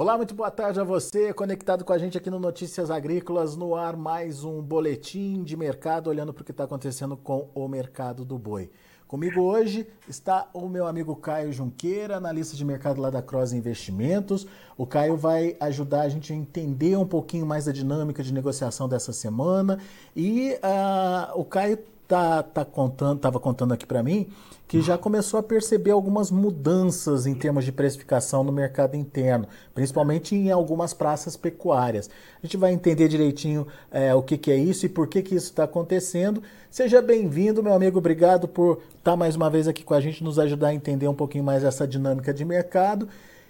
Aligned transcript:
Olá, 0.00 0.16
muito 0.16 0.32
boa 0.32 0.48
tarde 0.48 0.78
a 0.78 0.84
você, 0.84 1.34
conectado 1.34 1.84
com 1.84 1.92
a 1.92 1.98
gente 1.98 2.16
aqui 2.16 2.30
no 2.30 2.38
Notícias 2.38 2.88
Agrícolas, 2.88 3.56
no 3.56 3.74
ar 3.74 3.96
mais 3.96 4.44
um 4.44 4.62
boletim 4.62 5.42
de 5.42 5.56
mercado, 5.56 6.08
olhando 6.08 6.32
para 6.32 6.42
o 6.42 6.44
que 6.44 6.52
está 6.52 6.62
acontecendo 6.62 7.16
com 7.16 7.50
o 7.52 7.66
mercado 7.66 8.24
do 8.24 8.38
boi. 8.38 8.70
Comigo 9.08 9.40
hoje 9.40 9.88
está 10.08 10.48
o 10.54 10.68
meu 10.68 10.86
amigo 10.86 11.16
Caio 11.16 11.52
Junqueira, 11.52 12.18
analista 12.18 12.56
de 12.56 12.64
mercado 12.64 13.00
lá 13.00 13.10
da 13.10 13.20
Cross 13.20 13.52
Investimentos. 13.52 14.46
O 14.76 14.86
Caio 14.86 15.16
vai 15.16 15.56
ajudar 15.58 16.02
a 16.02 16.08
gente 16.08 16.32
a 16.32 16.36
entender 16.36 16.96
um 16.96 17.04
pouquinho 17.04 17.44
mais 17.44 17.64
da 17.64 17.72
dinâmica 17.72 18.22
de 18.22 18.32
negociação 18.32 18.88
dessa 18.88 19.12
semana. 19.12 19.80
E 20.14 20.56
uh, 20.62 21.40
o 21.40 21.44
Caio 21.44 21.76
tá, 22.08 22.42
tá 22.42 22.64
contando, 22.64 23.18
estava 23.18 23.38
contando 23.38 23.74
aqui 23.74 23.86
para 23.86 24.02
mim 24.02 24.28
que 24.66 24.82
já 24.82 24.98
começou 24.98 25.40
a 25.40 25.42
perceber 25.42 25.92
algumas 25.92 26.30
mudanças 26.30 27.26
em 27.26 27.34
termos 27.34 27.64
de 27.64 27.72
precificação 27.72 28.44
no 28.44 28.52
mercado 28.52 28.96
interno, 28.96 29.48
principalmente 29.74 30.34
em 30.36 30.50
algumas 30.50 30.92
praças 30.92 31.38
pecuárias. 31.38 32.10
A 32.42 32.46
gente 32.46 32.58
vai 32.58 32.72
entender 32.72 33.08
direitinho 33.08 33.66
é, 33.90 34.14
o 34.14 34.22
que, 34.22 34.36
que, 34.36 34.50
é 34.50 34.56
isso 34.56 34.84
e 34.84 34.88
por 34.88 35.06
que, 35.06 35.22
que 35.22 35.34
isso 35.34 35.46
está 35.46 35.64
acontecendo. 35.64 36.42
Seja 36.70 37.00
bem-vindo, 37.00 37.62
meu 37.62 37.72
amigo. 37.72 37.96
Obrigado 37.98 38.46
por 38.46 38.82
estar 38.98 39.12
tá 39.12 39.16
mais 39.16 39.36
uma 39.36 39.48
vez 39.48 39.66
aqui 39.66 39.82
com 39.82 39.94
a 39.94 40.02
gente, 40.02 40.22
nos 40.22 40.38
ajudar 40.38 40.68
a 40.68 40.74
entender 40.74 41.08
um 41.08 41.14
pouquinho 41.14 41.44
mais 41.44 41.64
essa 41.64 41.88
dinâmica 41.88 42.34
de 42.34 42.44
mercado. 42.44 43.08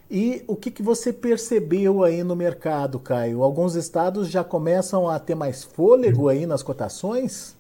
E 0.09 0.45
o 0.47 0.55
que, 0.55 0.71
que 0.71 0.85
você 0.85 1.13
percebeu 1.13 2.05
aí 2.05 2.23
no 2.23 2.37
mercado, 2.37 3.01
Caio? 3.01 3.43
Alguns 3.43 3.75
estados 3.75 4.29
já 4.29 4.45
começam 4.45 5.09
a 5.09 5.19
ter 5.19 5.35
mais 5.35 5.65
fôlego 5.65 6.29
aí 6.29 6.47
nas 6.47 6.63
cotações? 6.63 7.58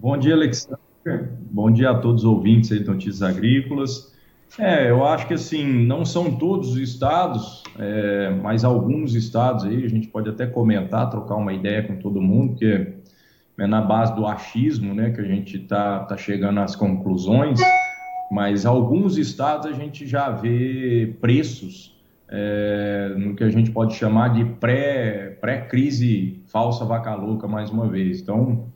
Bom 0.00 0.16
dia, 0.16 0.34
Alexandre. 0.34 0.78
Bom 1.50 1.72
dia 1.72 1.90
a 1.90 1.98
todos 1.98 2.22
os 2.22 2.28
ouvintes 2.30 2.70
aí 2.70 2.78
de 2.78 2.86
Notícias 2.86 3.20
Agrícolas. 3.20 4.14
É, 4.56 4.88
eu 4.88 5.04
acho 5.04 5.26
que 5.26 5.34
assim, 5.34 5.66
não 5.66 6.04
são 6.04 6.36
todos 6.36 6.70
os 6.70 6.78
estados, 6.78 7.64
é, 7.76 8.30
mas 8.30 8.64
alguns 8.64 9.16
estados 9.16 9.64
aí, 9.64 9.84
a 9.84 9.88
gente 9.88 10.06
pode 10.06 10.28
até 10.28 10.46
comentar, 10.46 11.10
trocar 11.10 11.34
uma 11.34 11.52
ideia 11.52 11.82
com 11.82 11.96
todo 11.96 12.22
mundo, 12.22 12.50
porque 12.50 12.94
é 13.58 13.66
na 13.66 13.82
base 13.82 14.14
do 14.14 14.24
achismo, 14.24 14.94
né, 14.94 15.10
que 15.10 15.20
a 15.20 15.24
gente 15.24 15.56
está 15.56 16.04
tá 16.04 16.16
chegando 16.16 16.60
às 16.60 16.76
conclusões, 16.76 17.58
mas 18.30 18.64
alguns 18.64 19.18
estados 19.18 19.66
a 19.66 19.72
gente 19.72 20.06
já 20.06 20.30
vê 20.30 21.16
preços 21.20 21.98
é, 22.28 23.14
no 23.16 23.34
que 23.34 23.42
a 23.42 23.50
gente 23.50 23.72
pode 23.72 23.94
chamar 23.94 24.28
de 24.28 24.44
pré-crise 24.44 26.40
pré 26.44 26.52
falsa 26.52 26.84
vaca 26.84 27.16
louca, 27.16 27.48
mais 27.48 27.68
uma 27.68 27.88
vez. 27.88 28.20
Então, 28.20 28.67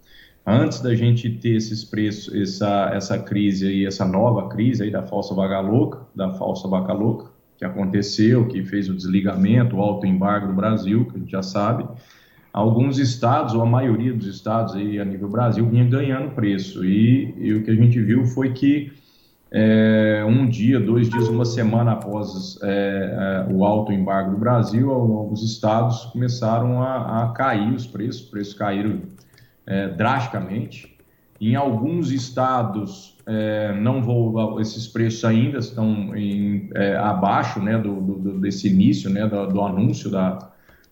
antes 0.46 0.80
da 0.80 0.94
gente 0.94 1.30
ter 1.30 1.56
esses 1.56 1.84
preços, 1.84 2.34
essa, 2.34 2.90
essa 2.92 3.18
crise 3.18 3.66
aí, 3.66 3.86
essa 3.86 4.04
nova 4.04 4.48
crise 4.48 4.82
aí 4.82 4.90
da 4.90 5.02
falsa 5.02 5.34
vaga 5.34 5.60
louca, 5.60 6.00
da 6.14 6.32
falsa 6.34 6.66
vaca 6.68 6.92
louca, 6.92 7.30
que 7.56 7.64
aconteceu, 7.64 8.46
que 8.48 8.64
fez 8.64 8.88
o 8.88 8.94
desligamento, 8.94 9.76
o 9.76 9.80
alto 9.80 10.06
embargo 10.06 10.48
do 10.48 10.54
Brasil, 10.54 11.04
que 11.04 11.16
a 11.16 11.18
gente 11.20 11.30
já 11.30 11.42
sabe, 11.42 11.86
alguns 12.52 12.98
estados, 12.98 13.54
ou 13.54 13.62
a 13.62 13.66
maioria 13.66 14.12
dos 14.12 14.26
estados 14.26 14.74
aí 14.74 14.98
a 14.98 15.04
nível 15.04 15.28
Brasil, 15.28 15.64
vinha 15.68 15.84
ganhando 15.84 16.34
preço. 16.34 16.84
E, 16.84 17.34
e 17.38 17.54
o 17.54 17.62
que 17.62 17.70
a 17.70 17.74
gente 17.74 18.00
viu 18.00 18.26
foi 18.26 18.52
que 18.52 18.92
é, 19.54 20.24
um 20.26 20.48
dia, 20.48 20.80
dois 20.80 21.08
dias, 21.08 21.28
uma 21.28 21.44
semana 21.44 21.92
após 21.92 22.58
é, 22.62 23.46
é, 23.48 23.52
o 23.52 23.64
alto 23.64 23.92
embargo 23.92 24.30
do 24.30 24.38
Brasil, 24.38 24.90
alguns 24.90 25.42
estados 25.42 26.06
começaram 26.06 26.82
a, 26.82 27.24
a 27.24 27.28
cair 27.32 27.72
os 27.74 27.86
preços, 27.86 28.22
os 28.22 28.30
preços 28.30 28.54
caíram 28.54 29.02
é, 29.66 29.88
drasticamente. 29.88 30.96
Em 31.40 31.56
alguns 31.56 32.12
estados, 32.12 33.16
é, 33.26 33.74
não 33.80 34.02
vou, 34.02 34.60
esses 34.60 34.86
preços 34.86 35.24
ainda 35.24 35.58
estão 35.58 36.16
em, 36.16 36.70
é, 36.74 36.96
abaixo 36.96 37.60
né, 37.60 37.76
do, 37.78 38.00
do, 38.00 38.40
desse 38.40 38.68
início, 38.68 39.10
né, 39.10 39.26
do, 39.26 39.46
do 39.48 39.60
anúncio 39.60 40.10
da, 40.10 40.38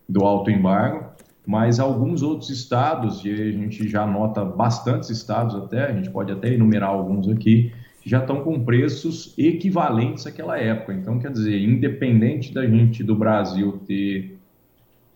do 0.09 0.25
alto 0.25 0.51
embargo, 0.51 1.11
mas 1.47 1.79
alguns 1.79 2.23
outros 2.23 2.51
estados, 2.51 3.25
e 3.25 3.31
a 3.31 3.53
gente 3.53 3.89
já 3.89 4.07
nota 4.07 4.45
bastantes 4.45 5.09
estados 5.11 5.55
até, 5.55 5.87
a 5.87 5.93
gente 5.93 6.11
pode 6.11 6.33
até 6.33 6.53
enumerar 6.53 6.91
alguns 6.91 7.29
aqui, 7.29 7.73
já 8.05 8.19
estão 8.19 8.43
com 8.43 8.65
preços 8.65 9.35
equivalentes 9.39 10.27
àquela 10.27 10.59
época. 10.59 10.95
Então, 10.95 11.19
quer 11.19 11.31
dizer, 11.31 11.61
independente 11.63 12.53
da 12.53 12.67
gente 12.67 13.05
do 13.05 13.15
Brasil 13.15 13.81
ter 13.87 14.40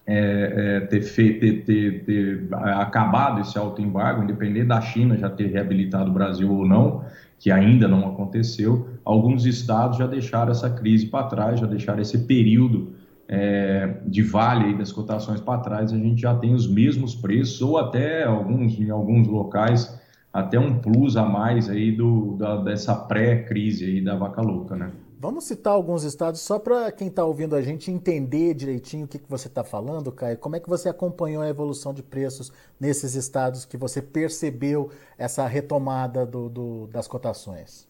é, 0.07 0.77
é, 0.77 0.81
ter, 0.81 1.01
feito, 1.01 1.41
ter, 1.41 1.65
ter, 1.65 2.05
ter, 2.05 2.49
acabado 2.53 3.41
esse 3.41 3.57
alto 3.57 3.81
embargo, 3.81 4.23
independente 4.23 4.67
da 4.67 4.81
China 4.81 5.17
já 5.17 5.31
ter 5.31 5.47
reabilitado 5.47 6.11
o 6.11 6.15
Brasil 6.15 6.53
ou 6.53 6.67
não, 6.67 7.05
que 7.39 7.51
ainda 7.51 7.89
não 7.89 8.07
aconteceu, 8.09 8.89
alguns 9.05 9.47
estados 9.47 9.99
já 9.99 10.07
deixaram 10.07 10.53
essa 10.53 10.71
crise 10.71 11.07
para 11.07 11.27
trás, 11.27 11.61
já 11.61 11.67
deixaram 11.67 12.01
esse 12.01 12.19
período 12.27 12.93
é, 13.29 13.97
de 14.07 14.23
vale 14.23 14.75
das 14.77 14.93
cotações 14.93 15.41
para 15.41 15.59
trás, 15.59 15.93
a 15.93 15.97
gente 15.97 16.21
já 16.21 16.35
tem 16.35 16.55
os 16.55 16.67
mesmos 16.67 17.15
preços, 17.15 17.61
ou 17.63 17.79
até 17.79 18.25
alguns, 18.25 18.79
em 18.79 18.91
alguns 18.91 19.27
locais, 19.27 19.99
até 20.33 20.59
um 20.59 20.79
plus 20.79 21.17
a 21.17 21.25
mais 21.25 21.71
aí 21.71 21.93
do, 21.93 22.37
da, 22.37 22.57
dessa 22.57 22.95
pré-crise 22.95 23.85
aí 23.85 24.01
da 24.03 24.17
vaca 24.17 24.43
louca, 24.43 24.77
né? 24.77 24.91
Vamos 25.25 25.45
citar 25.45 25.73
alguns 25.73 26.05
estados 26.05 26.43
só 26.43 26.59
para 26.59 26.93
quem 26.93 27.09
está 27.09 27.25
ouvindo 27.25 27.57
a 27.57 27.63
gente 27.63 27.91
entender 27.91 28.53
direitinho 28.53 29.07
o 29.07 29.09
que, 29.09 29.19
que 29.19 29.31
você 29.31 29.49
está 29.49 29.65
falando, 29.65 30.13
Caio. 30.13 30.37
Como 30.37 30.55
é 30.55 30.61
que 30.61 30.69
você 30.69 30.87
acompanhou 30.87 31.43
a 31.43 31.49
evolução 31.49 31.95
de 31.95 32.03
preços 32.03 32.53
nesses 32.79 33.15
estados 33.15 33.65
que 33.65 33.79
você 33.79 34.03
percebeu 34.03 34.91
essa 35.17 35.47
retomada 35.47 36.27
do, 36.27 36.51
do, 36.51 36.87
das 36.89 37.09
cotações? 37.09 37.89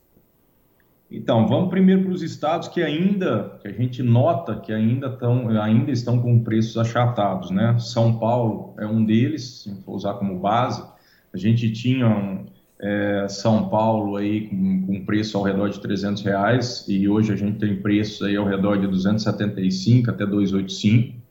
Então, 1.10 1.48
vamos 1.48 1.70
primeiro 1.70 2.04
para 2.04 2.12
os 2.12 2.22
estados 2.22 2.68
que 2.68 2.80
ainda, 2.80 3.58
que 3.60 3.66
a 3.66 3.72
gente 3.72 4.00
nota 4.00 4.60
que 4.60 4.72
ainda, 4.72 5.10
tão, 5.10 5.48
ainda 5.60 5.90
estão 5.90 6.22
com 6.22 6.38
preços 6.38 6.78
achatados, 6.78 7.50
né? 7.50 7.76
São 7.80 8.16
Paulo 8.16 8.74
é 8.78 8.86
um 8.86 9.04
deles, 9.04 9.68
for 9.84 9.96
usar 9.96 10.14
como 10.14 10.38
base. 10.38 10.84
A 11.32 11.36
gente 11.36 11.72
tinha 11.72 12.06
um, 12.06 12.46
é, 12.80 13.26
São 13.28 13.68
Paulo 13.68 14.16
aí 14.16 14.48
com, 14.48 14.86
com, 14.86 15.04
preço 15.04 15.38
ao 15.38 15.44
redor 15.44 15.68
de 15.68 15.80
300 15.80 16.22
reais 16.22 16.84
e 16.88 17.08
hoje 17.08 17.32
a 17.32 17.36
gente 17.36 17.58
tem 17.58 17.76
preços 17.76 18.22
aí 18.22 18.36
ao 18.36 18.46
redor 18.46 18.76
de 18.76 18.86
275 18.86 20.10
até 20.10 20.26
285. 20.26 21.22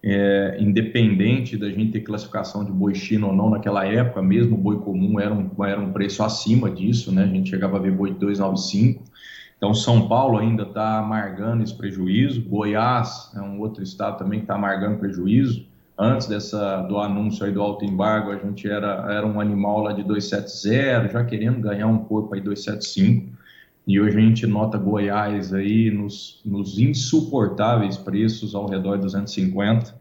É, 0.00 0.56
independente 0.60 1.56
da 1.56 1.68
gente 1.68 1.90
ter 1.90 2.00
classificação 2.02 2.64
de 2.64 2.70
boi 2.70 2.94
chino 2.94 3.26
ou 3.26 3.34
não 3.34 3.50
naquela 3.50 3.84
época, 3.84 4.22
mesmo 4.22 4.56
boi 4.56 4.78
comum 4.78 5.18
era 5.18 5.34
um, 5.34 5.64
era 5.64 5.80
um 5.80 5.92
preço 5.92 6.22
acima 6.22 6.70
disso, 6.70 7.12
né? 7.12 7.24
A 7.24 7.26
gente 7.26 7.50
chegava 7.50 7.78
a 7.78 7.80
ver 7.80 7.90
boi 7.90 8.12
de 8.12 8.18
295. 8.20 9.02
Então, 9.56 9.74
São 9.74 10.06
Paulo 10.06 10.38
ainda 10.38 10.62
está 10.62 10.98
amargando 10.98 11.64
esse 11.64 11.76
prejuízo. 11.76 12.40
Goiás 12.42 13.32
é 13.34 13.40
um 13.40 13.58
outro 13.58 13.82
estado 13.82 14.18
também 14.18 14.38
que 14.38 14.44
está 14.44 14.54
amargando 14.54 14.98
prejuízo 14.98 15.66
antes 15.98 16.28
dessa 16.28 16.82
do 16.82 16.98
anúncio 16.98 17.44
aí 17.44 17.52
do 17.52 17.60
alto 17.60 17.84
embargo, 17.84 18.30
a 18.30 18.36
gente 18.36 18.68
era, 18.68 19.06
era 19.10 19.26
um 19.26 19.40
animal 19.40 19.82
lá 19.82 19.92
de 19.92 20.04
270, 20.04 21.12
já 21.12 21.24
querendo 21.24 21.60
ganhar 21.60 21.88
um 21.88 22.04
corpo 22.04 22.34
aí 22.34 22.40
275. 22.40 23.36
E 23.86 24.00
hoje 24.00 24.16
a 24.16 24.20
gente 24.20 24.46
nota 24.46 24.78
Goiás 24.78 25.52
aí 25.52 25.90
nos, 25.90 26.40
nos 26.44 26.78
insuportáveis 26.78 27.96
preços 27.96 28.54
ao 28.54 28.68
redor 28.68 28.96
de 28.96 29.02
250. 29.02 29.98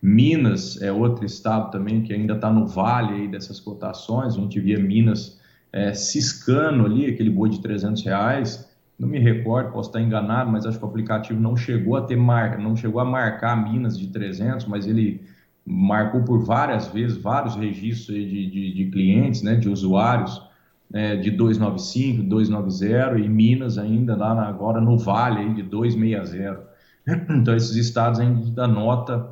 Minas 0.00 0.80
é 0.82 0.92
outro 0.92 1.24
estado 1.24 1.70
também 1.70 2.02
que 2.02 2.12
ainda 2.12 2.34
está 2.34 2.52
no 2.52 2.66
vale 2.66 3.22
aí 3.22 3.28
dessas 3.28 3.58
cotações. 3.58 4.36
A 4.36 4.38
gente 4.38 4.60
via 4.60 4.78
Minas 4.78 5.40
é, 5.72 5.94
ciscando 5.94 6.84
ali, 6.84 7.06
aquele 7.06 7.30
boi 7.30 7.48
de 7.48 7.60
300 7.60 8.04
reais 8.04 8.73
não 8.98 9.08
me 9.08 9.18
recordo, 9.18 9.72
posso 9.72 9.88
estar 9.88 10.00
enganado, 10.00 10.50
mas 10.50 10.64
acho 10.66 10.78
que 10.78 10.84
o 10.84 10.88
aplicativo 10.88 11.40
não 11.40 11.56
chegou 11.56 11.96
a 11.96 12.02
ter 12.02 12.16
mar... 12.16 12.58
não 12.58 12.76
chegou 12.76 13.00
a 13.00 13.04
marcar 13.04 13.56
Minas 13.56 13.98
de 13.98 14.08
300, 14.08 14.66
mas 14.66 14.86
ele 14.86 15.20
marcou 15.66 16.22
por 16.22 16.44
várias 16.44 16.88
vezes 16.88 17.16
vários 17.16 17.56
registros 17.56 18.16
de, 18.16 18.50
de, 18.50 18.74
de 18.74 18.90
clientes, 18.90 19.42
né, 19.42 19.56
de 19.56 19.68
usuários 19.68 20.40
né, 20.90 21.16
de 21.16 21.30
295, 21.30 22.22
290 22.22 23.18
e 23.18 23.28
Minas 23.28 23.78
ainda 23.78 24.14
lá 24.14 24.34
na, 24.34 24.46
agora 24.46 24.80
no 24.80 24.96
Vale 24.98 25.40
aí 25.40 25.54
de 25.54 25.62
260. 25.62 26.74
Então 27.28 27.54
esses 27.54 27.76
estados 27.76 28.20
ainda 28.20 28.66
nota 28.66 29.28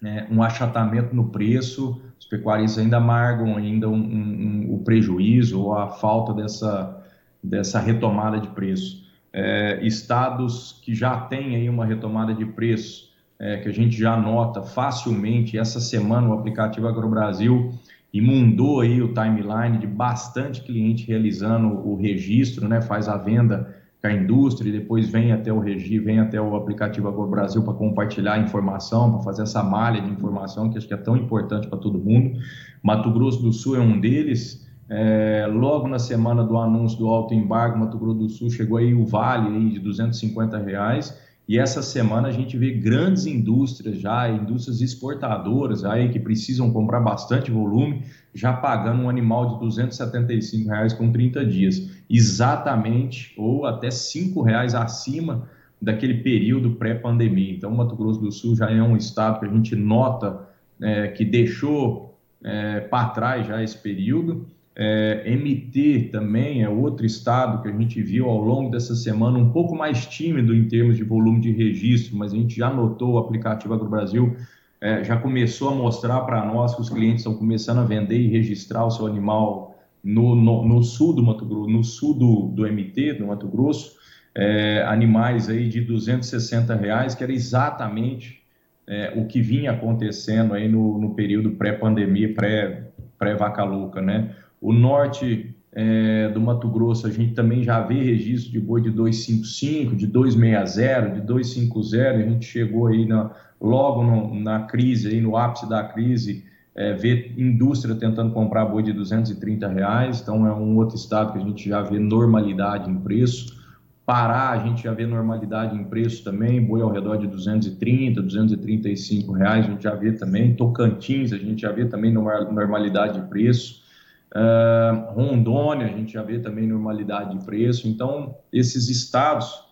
né, 0.00 0.28
um 0.30 0.42
achatamento 0.42 1.14
no 1.14 1.30
preço, 1.30 2.00
os 2.20 2.26
pecuaristas 2.26 2.84
ainda 2.84 2.98
amargam 2.98 3.56
ainda 3.56 3.88
um, 3.88 3.94
um, 3.94 4.66
um, 4.68 4.74
o 4.74 4.78
prejuízo 4.84 5.60
ou 5.60 5.76
a 5.76 5.88
falta 5.88 6.32
dessa 6.34 7.03
dessa 7.44 7.78
retomada 7.78 8.40
de 8.40 8.48
preço. 8.48 9.04
É, 9.32 9.84
estados 9.84 10.80
que 10.82 10.94
já 10.94 11.16
têm 11.20 11.56
aí 11.56 11.68
uma 11.68 11.84
retomada 11.84 12.32
de 12.32 12.46
preço, 12.46 13.12
é, 13.38 13.58
que 13.58 13.68
a 13.68 13.72
gente 13.72 13.96
já 13.96 14.16
nota 14.16 14.62
facilmente, 14.62 15.58
essa 15.58 15.80
semana 15.80 16.28
o 16.28 16.32
aplicativo 16.32 16.88
AgroBrasil 16.88 17.72
imundou 18.12 18.80
aí 18.80 19.02
o 19.02 19.12
timeline 19.12 19.76
de 19.78 19.88
bastante 19.88 20.62
cliente 20.62 21.06
realizando 21.06 21.68
o 21.68 21.96
registro, 21.96 22.68
né, 22.68 22.80
faz 22.80 23.08
a 23.08 23.16
venda 23.16 23.74
com 24.00 24.06
a 24.06 24.12
indústria 24.12 24.68
e 24.68 24.72
depois 24.72 25.08
vem 25.08 25.32
até 25.32 25.52
o 25.52 25.58
Regi, 25.58 25.98
vem 25.98 26.20
até 26.20 26.40
o 26.40 26.54
aplicativo 26.54 27.08
AgroBrasil 27.08 27.62
para 27.62 27.74
compartilhar 27.74 28.38
informação, 28.38 29.10
para 29.10 29.22
fazer 29.22 29.42
essa 29.42 29.62
malha 29.62 30.00
de 30.00 30.10
informação 30.10 30.70
que 30.70 30.78
acho 30.78 30.86
que 30.86 30.94
é 30.94 30.96
tão 30.96 31.16
importante 31.16 31.66
para 31.66 31.78
todo 31.78 31.98
mundo. 31.98 32.38
Mato 32.82 33.10
Grosso 33.10 33.42
do 33.42 33.52
Sul 33.52 33.76
é 33.76 33.80
um 33.80 33.98
deles, 33.98 34.63
é, 34.88 35.46
logo 35.50 35.88
na 35.88 35.98
semana 35.98 36.44
do 36.44 36.58
anúncio 36.58 36.98
do 36.98 37.08
alto 37.08 37.32
embargo, 37.32 37.78
Mato 37.78 37.98
Grosso 37.98 38.18
do 38.18 38.28
Sul 38.28 38.50
chegou 38.50 38.76
aí 38.76 38.94
o 38.94 39.06
vale 39.06 39.48
aí 39.48 39.70
de 39.70 39.80
250 39.80 40.58
reais. 40.58 41.18
E 41.46 41.58
essa 41.58 41.82
semana 41.82 42.28
a 42.28 42.32
gente 42.32 42.56
vê 42.56 42.72
grandes 42.72 43.26
indústrias 43.26 43.98
já, 43.98 44.28
indústrias 44.30 44.80
exportadoras 44.80 45.84
aí 45.84 46.08
que 46.08 46.18
precisam 46.18 46.72
comprar 46.72 47.00
bastante 47.00 47.50
volume, 47.50 48.02
já 48.34 48.52
pagando 48.52 49.02
um 49.02 49.10
animal 49.10 49.54
de 49.54 49.60
275 49.60 50.68
reais 50.70 50.94
com 50.94 51.12
30 51.12 51.44
dias, 51.44 51.90
exatamente 52.08 53.34
ou 53.36 53.66
até 53.66 53.90
5 53.90 54.40
reais 54.40 54.74
acima 54.74 55.46
daquele 55.80 56.22
período 56.22 56.76
pré-pandemia. 56.76 57.52
Então, 57.52 57.70
Mato 57.70 57.94
Grosso 57.94 58.20
do 58.20 58.32
Sul 58.32 58.56
já 58.56 58.70
é 58.70 58.82
um 58.82 58.96
estado 58.96 59.40
que 59.40 59.46
a 59.46 59.50
gente 59.50 59.76
nota 59.76 60.48
é, 60.80 61.08
que 61.08 61.26
deixou 61.26 62.18
é, 62.42 62.80
para 62.80 63.10
trás 63.10 63.46
já 63.46 63.62
esse 63.62 63.76
período 63.76 64.46
é, 64.76 65.36
MT 65.36 66.10
também 66.10 66.62
é 66.62 66.68
outro 66.68 67.06
estado 67.06 67.62
que 67.62 67.68
a 67.68 67.72
gente 67.72 68.02
viu 68.02 68.28
ao 68.28 68.40
longo 68.40 68.70
dessa 68.70 68.94
semana 68.94 69.38
um 69.38 69.50
pouco 69.50 69.76
mais 69.76 70.06
tímido 70.06 70.54
em 70.54 70.66
termos 70.66 70.96
de 70.96 71.04
volume 71.04 71.40
de 71.40 71.52
registro, 71.52 72.16
mas 72.16 72.32
a 72.32 72.36
gente 72.36 72.56
já 72.56 72.72
notou 72.72 73.12
o 73.12 73.18
aplicativo 73.18 73.74
AgroBrasil 73.74 74.36
é, 74.84 75.02
já 75.02 75.16
começou 75.16 75.70
a 75.70 75.74
mostrar 75.74 76.20
para 76.20 76.44
nós 76.44 76.74
que 76.74 76.82
os 76.82 76.90
clientes 76.90 77.20
estão 77.20 77.34
começando 77.34 77.78
a 77.78 77.84
vender 77.84 78.18
e 78.18 78.28
registrar 78.28 78.84
o 78.84 78.90
seu 78.90 79.06
animal 79.06 79.74
no, 80.04 80.34
no, 80.34 80.62
no 80.62 80.82
sul 80.82 81.14
do 81.14 81.22
Mato 81.22 81.46
Grosso, 81.46 81.70
no 81.70 81.82
sul 81.82 82.12
do, 82.12 82.48
do 82.48 82.70
MT, 82.70 83.14
do 83.14 83.26
Mato 83.28 83.48
Grosso, 83.48 83.96
é, 84.34 84.84
animais 84.86 85.48
aí 85.48 85.70
de 85.70 85.80
260 85.80 86.74
reais, 86.74 87.14
que 87.14 87.24
era 87.24 87.32
exatamente 87.32 88.42
é, 88.86 89.14
o 89.16 89.24
que 89.24 89.40
vinha 89.40 89.72
acontecendo 89.72 90.52
aí 90.52 90.68
no, 90.68 90.98
no 90.98 91.14
período 91.14 91.52
pré-pandemia, 91.52 92.34
pré-vaca 92.34 93.62
pré 93.62 93.64
louca, 93.64 94.02
né? 94.02 94.34
O 94.64 94.72
norte 94.72 95.54
é, 95.72 96.30
do 96.30 96.40
Mato 96.40 96.66
Grosso, 96.68 97.06
a 97.06 97.10
gente 97.10 97.34
também 97.34 97.62
já 97.62 97.82
vê 97.82 98.02
registro 98.02 98.50
de 98.50 98.58
boi 98.58 98.80
de 98.80 98.88
255, 98.88 99.94
de 99.94 100.06
260, 100.06 101.16
de 101.16 101.20
250. 101.20 102.08
A 102.08 102.22
gente 102.22 102.46
chegou 102.46 102.86
aí 102.86 103.04
na, 103.04 103.30
logo 103.60 104.02
no, 104.02 104.40
na 104.40 104.60
crise, 104.60 105.08
aí 105.08 105.20
no 105.20 105.36
ápice 105.36 105.68
da 105.68 105.84
crise, 105.84 106.46
é, 106.74 106.94
ver 106.94 107.34
indústria 107.36 107.94
tentando 107.94 108.32
comprar 108.32 108.64
boi 108.64 108.82
de 108.82 108.94
230 108.94 109.68
reais. 109.68 110.22
Então, 110.22 110.46
é 110.46 110.52
um 110.54 110.78
outro 110.78 110.96
estado 110.96 111.34
que 111.34 111.38
a 111.40 111.42
gente 111.42 111.68
já 111.68 111.82
vê 111.82 111.98
normalidade 111.98 112.90
em 112.90 112.96
preço. 112.96 113.62
Pará, 114.06 114.48
a 114.48 114.58
gente 114.66 114.84
já 114.84 114.94
vê 114.94 115.04
normalidade 115.06 115.76
em 115.76 115.84
preço 115.84 116.24
também, 116.24 116.64
boi 116.64 116.80
ao 116.80 116.90
redor 116.90 117.18
de 117.18 117.26
230, 117.26 118.22
235 118.22 119.30
reais, 119.30 119.66
a 119.66 119.68
gente 119.68 119.82
já 119.82 119.94
vê 119.94 120.12
também. 120.12 120.54
Tocantins, 120.54 121.34
a 121.34 121.36
gente 121.36 121.60
já 121.60 121.70
vê 121.70 121.84
também 121.84 122.10
normalidade 122.10 123.20
de 123.20 123.28
preço. 123.28 123.83
Uh, 124.32 125.12
Rondônia, 125.12 125.86
a 125.86 125.90
gente 125.90 126.12
já 126.12 126.22
vê 126.22 126.38
também 126.38 126.66
normalidade 126.66 127.38
de 127.38 127.44
preço. 127.44 127.86
Então, 127.88 128.36
esses 128.52 128.88
estados, 128.88 129.64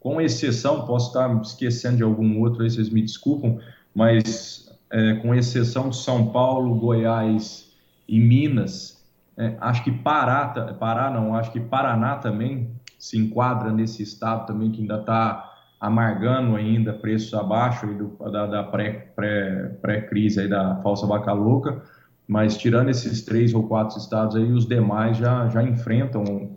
com 0.00 0.20
exceção, 0.20 0.86
posso 0.86 1.08
estar 1.08 1.40
esquecendo 1.42 1.98
de 1.98 2.02
algum 2.02 2.40
outro 2.40 2.62
aí, 2.62 2.70
vocês 2.70 2.88
me 2.88 3.02
desculpam, 3.02 3.58
mas 3.94 4.66
é, 4.90 5.14
com 5.14 5.34
exceção 5.34 5.90
de 5.90 5.96
São 5.96 6.30
Paulo, 6.30 6.74
Goiás 6.76 7.72
e 8.08 8.18
Minas, 8.20 9.04
é, 9.36 9.56
acho 9.60 9.84
que 9.84 9.90
Pará, 9.90 10.46
Pará 10.78 11.10
não, 11.10 11.34
acho 11.34 11.52
que 11.52 11.60
Paraná 11.60 12.16
também 12.16 12.70
se 12.98 13.18
enquadra 13.18 13.70
nesse 13.70 14.02
estado 14.02 14.46
também 14.46 14.70
que 14.70 14.80
ainda 14.80 14.98
está 15.00 15.52
amargando 15.78 16.56
ainda 16.56 16.92
preços 16.94 17.34
abaixo 17.34 17.86
do, 17.86 18.30
da, 18.30 18.46
da 18.46 18.62
pré-crise 18.64 19.76
pré, 19.82 19.98
pré 20.00 20.48
da 20.48 20.76
falsa 20.76 21.06
vaca 21.06 21.32
louca 21.32 21.82
mas 22.26 22.56
tirando 22.56 22.88
esses 22.90 23.22
três 23.22 23.54
ou 23.54 23.66
quatro 23.68 23.98
estados 23.98 24.36
aí, 24.36 24.50
os 24.52 24.66
demais 24.66 25.16
já, 25.16 25.48
já 25.48 25.62
enfrentam 25.62 26.56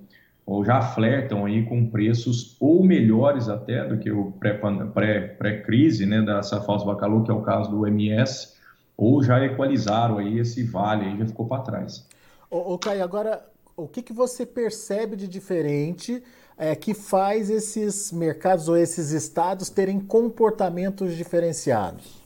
ou 0.49 0.65
já 0.65 0.81
flertam 0.81 1.45
aí 1.45 1.63
com 1.63 1.91
preços 1.91 2.57
ou 2.59 2.83
melhores 2.83 3.47
até 3.47 3.87
do 3.87 3.99
que 3.99 4.11
o 4.11 4.31
pré-crise, 4.31 4.87
pré, 4.93 5.19
pré 5.37 6.05
né, 6.07 6.21
dessa 6.23 6.59
falsa 6.61 6.85
bacalhau, 6.85 7.23
que 7.23 7.29
é 7.29 7.33
o 7.33 7.43
caso 7.43 7.69
do 7.69 7.85
MS, 7.85 8.55
ou 8.97 9.21
já 9.21 9.45
equalizaram 9.45 10.17
aí 10.17 10.39
esse 10.39 10.63
vale 10.63 11.05
aí, 11.05 11.19
já 11.19 11.27
ficou 11.27 11.45
para 11.45 11.61
trás. 11.61 12.07
Ô, 12.49 12.73
ô 12.73 12.79
Caio, 12.79 13.03
agora, 13.03 13.45
o 13.77 13.87
que, 13.87 14.01
que 14.01 14.11
você 14.11 14.43
percebe 14.43 15.15
de 15.15 15.27
diferente 15.27 16.23
é, 16.57 16.75
que 16.75 16.95
faz 16.95 17.51
esses 17.51 18.11
mercados 18.11 18.67
ou 18.67 18.75
esses 18.75 19.11
estados 19.11 19.69
terem 19.69 19.99
comportamentos 19.99 21.15
diferenciados? 21.15 22.19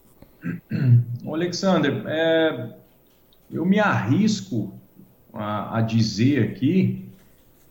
Ô, 1.26 1.36
Alexander, 1.36 2.04
é, 2.08 2.74
eu 3.54 3.66
me 3.66 3.80
arrisco 3.80 4.74
a, 5.32 5.78
a 5.78 5.82
dizer 5.82 6.44
aqui, 6.44 7.06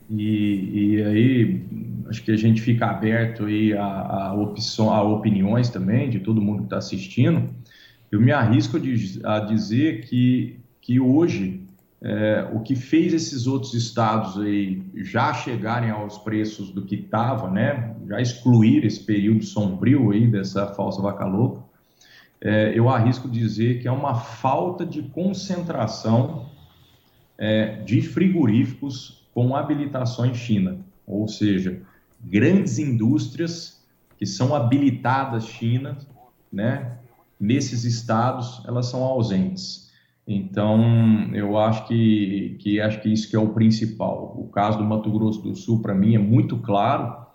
e, 0.09 0.95
e, 0.95 1.03
aí 1.03 1.63
acho 2.09 2.23
que 2.23 2.31
a 2.31 2.37
gente 2.37 2.61
fica 2.63 2.87
aberto 2.87 3.47
aí 3.47 3.73
a, 3.73 3.85
a, 3.85 4.35
opção, 4.35 4.91
a 4.91 5.03
opiniões 5.03 5.69
também 5.69 6.09
de 6.09 6.21
todo 6.21 6.41
mundo 6.41 6.59
que 6.61 6.65
está 6.65 6.79
assistindo, 6.79 7.51
eu 8.11 8.21
me 8.21 8.31
arrisco 8.31 8.79
a 9.25 9.41
dizer 9.41 10.03
que, 10.03 10.61
que 10.81 11.01
hoje 11.01 11.63
é, 12.03 12.49
o 12.53 12.61
que 12.61 12.75
fez 12.75 13.15
esses 13.15 13.47
outros 13.47 13.75
estados 13.75 14.39
aí 14.39 14.83
já 14.97 15.33
chegarem 15.33 15.91
aos 15.91 16.19
preços 16.19 16.71
do 16.71 16.85
que 16.85 16.97
estava, 16.97 17.51
né, 17.51 17.95
já 18.09 18.21
excluir 18.21 18.85
esse 18.85 19.01
período 19.01 19.45
sombrio 19.45 20.11
aí 20.11 20.27
dessa 20.27 20.67
falsa 20.75 21.01
vaca 21.01 21.25
louca, 21.25 21.63
é, 22.45 22.77
eu 22.77 22.89
arrisco 22.89 23.29
dizer 23.29 23.81
que 23.81 23.87
é 23.87 23.93
uma 23.93 24.17
falta 24.17 24.85
de 24.85 25.03
concentração 25.03 26.47
é, 27.39 27.77
de 27.83 28.03
frigoríficos 28.03 29.25
com 29.33 29.55
habilitação 29.55 30.27
em 30.27 30.35
China, 30.35 30.79
ou 31.07 31.29
seja, 31.29 31.81
grandes 32.21 32.79
indústrias 32.79 33.81
que 34.19 34.27
são 34.27 34.55
habilitadas 34.55 35.47
China, 35.47 35.97
né? 36.53 36.99
Nesses 37.39 37.85
estados 37.85 38.63
elas 38.67 38.87
são 38.87 39.03
ausentes. 39.03 39.91
Então, 40.27 41.35
eu 41.35 41.59
acho 41.59 41.87
que, 41.87 42.57
que 42.61 42.81
acho 42.81 43.01
que 43.01 43.09
isso 43.09 43.29
que 43.29 43.35
é 43.35 43.39
o 43.39 43.49
principal. 43.49 44.37
O 44.39 44.49
caso 44.49 44.79
do 44.79 44.85
Mato 44.85 45.11
Grosso 45.11 45.43
do 45.43 45.55
Sul, 45.55 45.81
para 45.81 45.95
mim, 45.95 46.15
é 46.15 46.19
muito 46.19 46.57
claro 46.59 47.27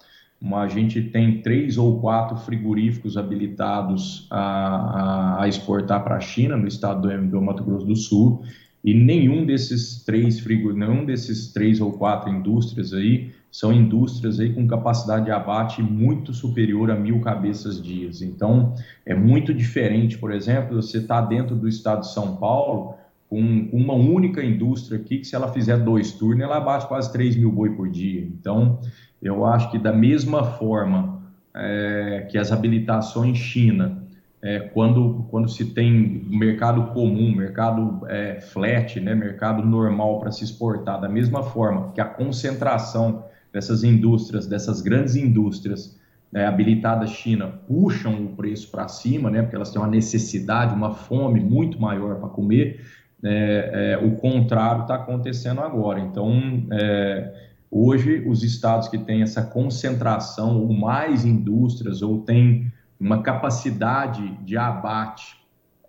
a 0.42 0.68
gente 0.68 1.02
tem 1.02 1.42
três 1.42 1.78
ou 1.78 2.00
quatro 2.00 2.38
frigoríficos 2.38 3.18
habilitados 3.18 4.28
a, 4.30 4.40
a, 4.40 5.44
a 5.44 5.48
exportar 5.48 6.04
para 6.04 6.18
a 6.18 6.20
China, 6.20 6.56
no 6.56 6.68
estado 6.68 7.08
do, 7.08 7.28
do, 7.28 7.42
Mato 7.42 7.64
Grosso 7.64 7.86
do 7.86 7.96
Sul, 7.96 8.44
e 8.84 8.94
nenhum 8.94 9.46
desses 9.46 10.04
três 10.04 10.40
frigoríficos, 10.40 10.88
nenhum 10.88 11.06
desses 11.06 11.52
três 11.52 11.82
ou 11.82 11.94
quatro 11.94 12.30
indústrias 12.30 12.94
aí 12.94 13.32
são 13.52 13.74
indústrias 13.74 14.40
aí 14.40 14.54
com 14.54 14.68
capacidade 14.68 15.26
de 15.26 15.32
abate 15.32 15.82
muito 15.82 16.32
superior 16.32 16.92
a 16.92 16.96
mil 16.96 17.20
cabeças 17.22 17.82
dias. 17.82 18.22
Então, 18.22 18.76
é 19.04 19.16
muito 19.16 19.52
diferente, 19.54 20.18
por 20.18 20.32
exemplo, 20.32 20.80
você 20.80 21.00
está 21.00 21.20
dentro 21.22 21.56
do 21.56 21.68
estado 21.68 22.02
de 22.02 22.14
São 22.14 22.36
Paulo, 22.38 22.94
com 23.30 23.70
uma 23.74 23.94
única 23.94 24.44
indústria 24.44 25.00
aqui, 25.00 25.20
que 25.20 25.28
se 25.28 25.36
ela 25.36 25.52
fizer 25.52 25.78
dois 25.78 26.14
turnos, 26.14 26.44
ela 26.44 26.58
abate 26.58 26.88
quase 26.88 27.12
3 27.12 27.36
mil 27.36 27.52
boi 27.52 27.72
por 27.72 27.90
dia. 27.90 28.22
Então, 28.22 28.80
eu 29.22 29.46
acho 29.46 29.70
que 29.70 29.78
da 29.78 29.92
mesma 29.92 30.44
forma 30.44 31.22
é, 31.54 32.28
que 32.30 32.38
as 32.38 32.52
habilitações 32.52 33.38
China, 33.38 34.04
é, 34.42 34.60
quando, 34.60 35.26
quando 35.30 35.50
se 35.50 35.66
tem 35.74 36.26
mercado 36.30 36.94
comum, 36.94 37.36
mercado 37.36 38.08
é, 38.08 38.40
flat, 38.40 39.00
né, 39.00 39.14
mercado 39.14 39.66
normal 39.66 40.20
para 40.20 40.32
se 40.32 40.44
exportar, 40.44 41.02
da 41.02 41.10
mesma 41.10 41.44
forma 41.44 41.92
que 41.94 42.00
a 42.00 42.06
concentração 42.06 43.26
dessas 43.52 43.84
indústrias, 43.84 44.48
dessas 44.48 44.82
grandes 44.82 45.16
indústrias 45.16 45.98
né, 46.32 46.46
habilitadas 46.46 47.10
China, 47.10 47.48
puxam 47.68 48.26
o 48.26 48.36
preço 48.36 48.70
para 48.70 48.88
cima, 48.88 49.30
né, 49.30 49.42
porque 49.42 49.56
elas 49.56 49.72
têm 49.72 49.82
uma 49.82 49.88
necessidade, 49.88 50.74
uma 50.74 50.94
fome 50.94 51.40
muito 51.40 51.82
maior 51.82 52.16
para 52.16 52.30
comer, 52.30 52.86
é, 53.24 53.98
é, 54.02 54.06
o 54.06 54.16
contrário 54.18 54.84
está 54.84 54.96
acontecendo 54.96 55.62
agora. 55.62 56.00
Então, 56.00 56.68
é, 56.72 57.48
Hoje, 57.70 58.24
os 58.26 58.44
estados 58.44 58.88
que 58.88 58.98
têm 58.98 59.22
essa 59.22 59.44
concentração 59.44 60.62
ou 60.62 60.72
mais 60.72 61.26
indústrias 61.26 62.02
ou 62.02 62.22
têm 62.22 62.72
uma 63.00 63.22
capacidade 63.22 64.26
de 64.44 64.58
abate 64.58 65.36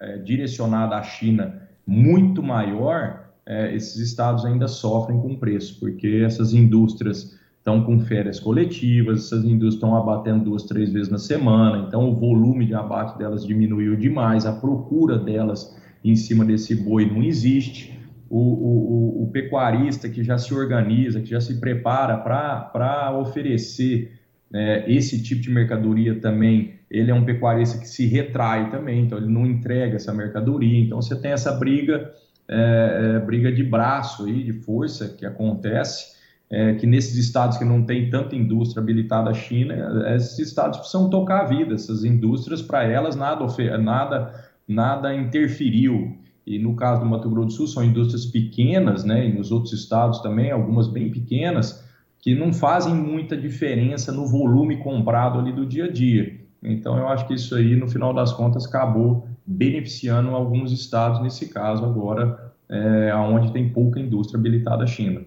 é, 0.01 0.19
direcionada 0.19 0.97
à 0.97 1.03
China 1.03 1.63
muito 1.87 2.43
maior, 2.43 3.31
é, 3.47 3.75
esses 3.75 3.97
estados 3.97 4.45
ainda 4.45 4.67
sofrem 4.67 5.21
com 5.21 5.37
preço, 5.37 5.79
porque 5.79 6.23
essas 6.25 6.53
indústrias 6.53 7.39
estão 7.59 7.83
com 7.83 8.01
férias 8.01 8.41
coletivas, 8.41 9.27
essas 9.27 9.45
indústrias 9.45 9.75
estão 9.75 9.97
abatendo 9.97 10.45
duas, 10.45 10.65
três 10.65 10.93
vezes 10.93 11.09
na 11.09 11.19
semana, 11.19 11.87
então 11.87 12.11
o 12.11 12.15
volume 12.15 12.67
de 12.67 12.75
abate 12.75 13.17
delas 13.17 13.47
diminuiu 13.47 13.97
demais, 13.97 14.45
a 14.45 14.53
procura 14.53 15.17
delas 15.19 15.77
em 16.05 16.17
cima 16.17 16.45
desse 16.45 16.75
boi 16.75 17.07
não 17.07 17.23
existe 17.23 17.99
o, 18.31 18.39
o, 18.39 19.23
o, 19.25 19.31
pecuarista 19.31 20.09
que 20.09 20.23
já 20.23 20.37
se 20.37 20.53
organiza, 20.53 21.21
que 21.21 21.31
já 21.31 21.41
se 21.41 21.59
prepara 21.59 22.17
para 22.19 23.17
oferecer 23.19 24.13
é, 24.53 24.85
esse 24.91 25.23
tipo 25.23 25.41
de 25.41 25.51
mercadoria 25.51 26.15
também, 26.15 26.75
ele 26.91 27.11
é 27.11 27.15
um 27.15 27.25
pecuarista 27.25 27.79
que 27.79 27.89
se 27.89 28.07
retrai 28.07 28.71
também, 28.71 29.05
então 29.05 29.19
ele 29.19 29.29
não 29.29 29.47
entrega 29.47 29.97
essa 29.97 30.13
mercadoria. 30.13 30.79
Então 30.79 31.01
você 31.01 31.17
tem 31.17 31.33
essa 31.33 31.53
briga, 31.53 32.13
é, 32.47 33.17
é, 33.17 33.19
briga 33.21 33.53
de 33.53 33.63
braço 33.63 34.27
aí, 34.27 34.43
de 34.43 34.53
força 34.53 35.09
que 35.09 35.25
acontece. 35.27 36.17
é, 36.51 36.75
que 36.75 36.87
nesses 36.87 37.15
estados 37.17 37.59
que 37.59 37.65
não 37.65 37.85
tem 37.85 38.09
tanta 38.09 38.35
indústria 38.35 38.83
habilitada 38.83 39.29
à 39.29 39.35
China, 39.35 39.75
esses 40.15 40.39
estados 40.39 40.79
precisam 40.79 41.11
tocar 41.11 41.43
a 41.43 41.45
vida, 41.45 41.75
essas 41.75 42.05
indústrias, 42.05 42.63
para 42.63 42.85
elas, 42.85 43.15
nada, 43.15 43.47
nada, 43.79 44.48
nada 44.69 45.15
interferiu. 45.15 46.19
E 46.47 46.59
no 46.59 46.77
caso 46.77 47.01
do 47.01 47.07
Mato 47.07 47.29
Grosso 47.29 47.49
do 47.49 47.53
Sul, 47.53 47.67
são 47.67 47.85
indústrias 47.85 48.27
pequenas, 48.27 49.05
né, 49.05 49.27
e 49.27 49.33
nos 49.33 49.51
outros 49.51 49.73
estados 49.73 50.21
também, 50.21 50.51
algumas 50.51 50.87
bem 50.87 51.11
pequenas, 51.11 51.85
que 52.19 52.35
não 52.35 52.53
fazem 52.53 52.95
muita 52.95 53.37
diferença 53.37 54.13
no 54.13 54.27
volume 54.27 54.79
comprado 54.79 55.39
ali 55.39 55.53
do 55.53 55.67
dia 55.67 55.85
a 55.85 55.91
dia. 55.91 56.41
Então, 56.63 56.99
eu 56.99 57.07
acho 57.09 57.27
que 57.27 57.35
isso 57.35 57.55
aí, 57.55 57.77
no 57.77 57.89
final 57.89 58.13
das 58.13 58.33
contas, 58.33 58.67
acabou 58.67 59.29
beneficiando 59.47 60.31
alguns 60.31 60.73
estados, 60.73 61.21
nesse 61.23 61.49
caso 61.49 61.85
agora, 61.85 62.53
é, 62.69 63.15
onde 63.15 63.53
tem 63.53 63.69
pouca 63.69 64.01
indústria 64.01 64.39
habilitada 64.39 64.85
à 64.85 64.87
China. 64.87 65.23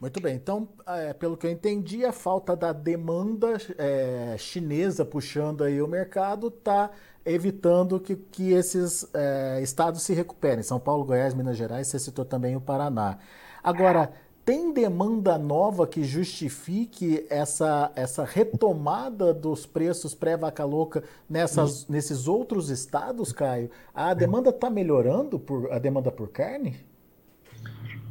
Muito 0.00 0.20
bem, 0.20 0.34
então, 0.34 0.68
é, 0.86 1.12
pelo 1.12 1.36
que 1.36 1.46
eu 1.46 1.50
entendi, 1.50 2.04
a 2.04 2.12
falta 2.12 2.56
da 2.56 2.72
demanda 2.72 3.56
é, 3.78 4.34
chinesa 4.36 5.04
puxando 5.04 5.62
aí 5.62 5.80
o 5.80 5.86
mercado 5.86 6.48
está 6.48 6.90
evitando 7.24 8.00
que, 8.00 8.16
que 8.16 8.52
esses 8.52 9.08
é, 9.14 9.60
estados 9.62 10.02
se 10.02 10.12
recuperem. 10.12 10.62
São 10.62 10.80
Paulo, 10.80 11.04
Goiás, 11.04 11.34
Minas 11.34 11.56
Gerais, 11.56 11.88
você 11.88 11.98
citou 11.98 12.24
também 12.24 12.56
o 12.56 12.60
Paraná. 12.60 13.18
Agora, 13.62 14.12
tem 14.44 14.72
demanda 14.72 15.38
nova 15.38 15.86
que 15.86 16.02
justifique 16.02 17.24
essa, 17.30 17.92
essa 17.94 18.24
retomada 18.24 19.32
dos 19.32 19.66
preços 19.66 20.14
pré-vaca 20.14 20.64
louca 20.64 21.04
nessas, 21.28 21.86
nesses 21.86 22.26
outros 22.26 22.68
estados, 22.68 23.32
Caio? 23.32 23.70
A 23.94 24.12
demanda 24.14 24.50
está 24.50 24.68
melhorando, 24.68 25.38
por, 25.38 25.70
a 25.72 25.78
demanda 25.78 26.10
por 26.10 26.28
carne? 26.28 26.76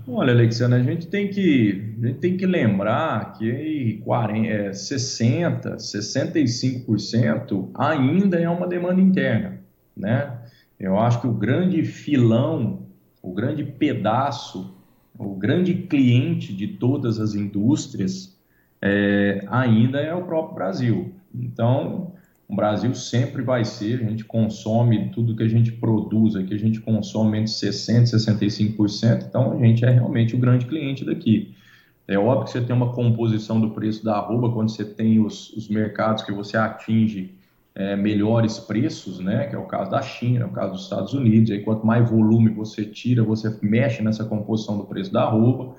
Olha, 0.08 0.34
Alexandre, 0.34 0.80
a 0.80 0.84
gente 0.84 1.08
tem 1.08 1.30
que, 1.30 1.96
a 2.02 2.08
gente 2.08 2.20
tem 2.20 2.38
que 2.38 2.46
lembrar 2.46 3.34
que 3.34 4.02
40, 4.04 4.48
é, 4.48 4.72
60%, 4.72 5.76
65% 5.76 7.70
ainda 7.76 8.40
é 8.40 8.50
uma 8.50 8.68
demanda 8.68 9.00
interna, 9.00 9.60
né? 9.96 10.40
Eu 10.80 10.98
acho 10.98 11.22
que 11.22 11.28
o 11.28 11.34
grande 11.34 11.84
filão, 11.84 12.88
o 13.22 13.32
grande 13.34 13.64
pedaço, 13.64 14.76
o 15.18 15.36
grande 15.36 15.74
cliente 15.76 16.54
de 16.54 16.68
todas 16.68 17.20
as 17.20 17.36
indústrias 17.36 18.40
é, 18.82 19.46
ainda 19.48 20.00
é 20.00 20.14
o 20.14 20.24
próprio 20.24 20.56
Brasil. 20.56 21.14
Então, 21.34 22.14
o 22.52 22.56
Brasil 22.56 22.94
sempre 22.94 23.42
vai 23.42 23.64
ser, 23.64 24.02
a 24.02 24.10
gente 24.10 24.26
consome 24.26 25.10
tudo 25.14 25.38
que 25.38 25.44
a 25.44 25.48
gente 25.48 25.72
produz 25.72 26.36
aqui, 26.36 26.54
a 26.54 26.60
gente 26.60 26.82
consome 26.82 27.38
entre 27.38 27.50
60% 27.50 28.02
e 28.02 28.76
65%, 28.76 29.26
então 29.26 29.54
a 29.54 29.66
gente 29.66 29.86
é 29.86 29.90
realmente 29.90 30.36
o 30.36 30.38
grande 30.38 30.66
cliente 30.66 31.06
daqui. 31.06 31.56
É 32.06 32.20
óbvio 32.20 32.44
que 32.44 32.52
você 32.52 32.60
tem 32.60 32.76
uma 32.76 32.92
composição 32.92 33.62
do 33.62 33.70
preço 33.70 34.04
da 34.04 34.18
arroba 34.18 34.52
quando 34.52 34.70
você 34.70 34.84
tem 34.84 35.26
os, 35.26 35.54
os 35.54 35.70
mercados 35.70 36.24
que 36.24 36.34
você 36.34 36.58
atinge 36.58 37.34
é, 37.74 37.96
melhores 37.96 38.60
preços, 38.60 39.20
né? 39.20 39.48
Que 39.48 39.56
é 39.56 39.58
o 39.58 39.66
caso 39.66 39.90
da 39.90 40.02
China, 40.02 40.44
é 40.44 40.46
o 40.46 40.52
caso 40.52 40.74
dos 40.74 40.84
Estados 40.84 41.14
Unidos. 41.14 41.52
Aí 41.52 41.62
quanto 41.62 41.88
mais 41.88 42.10
volume 42.10 42.50
você 42.50 42.84
tira, 42.84 43.24
você 43.24 43.58
mexe 43.62 44.04
nessa 44.04 44.26
composição 44.26 44.78
do 44.78 44.84
preço 44.84 45.14
da 45.14 45.24
arroba. 45.24 45.74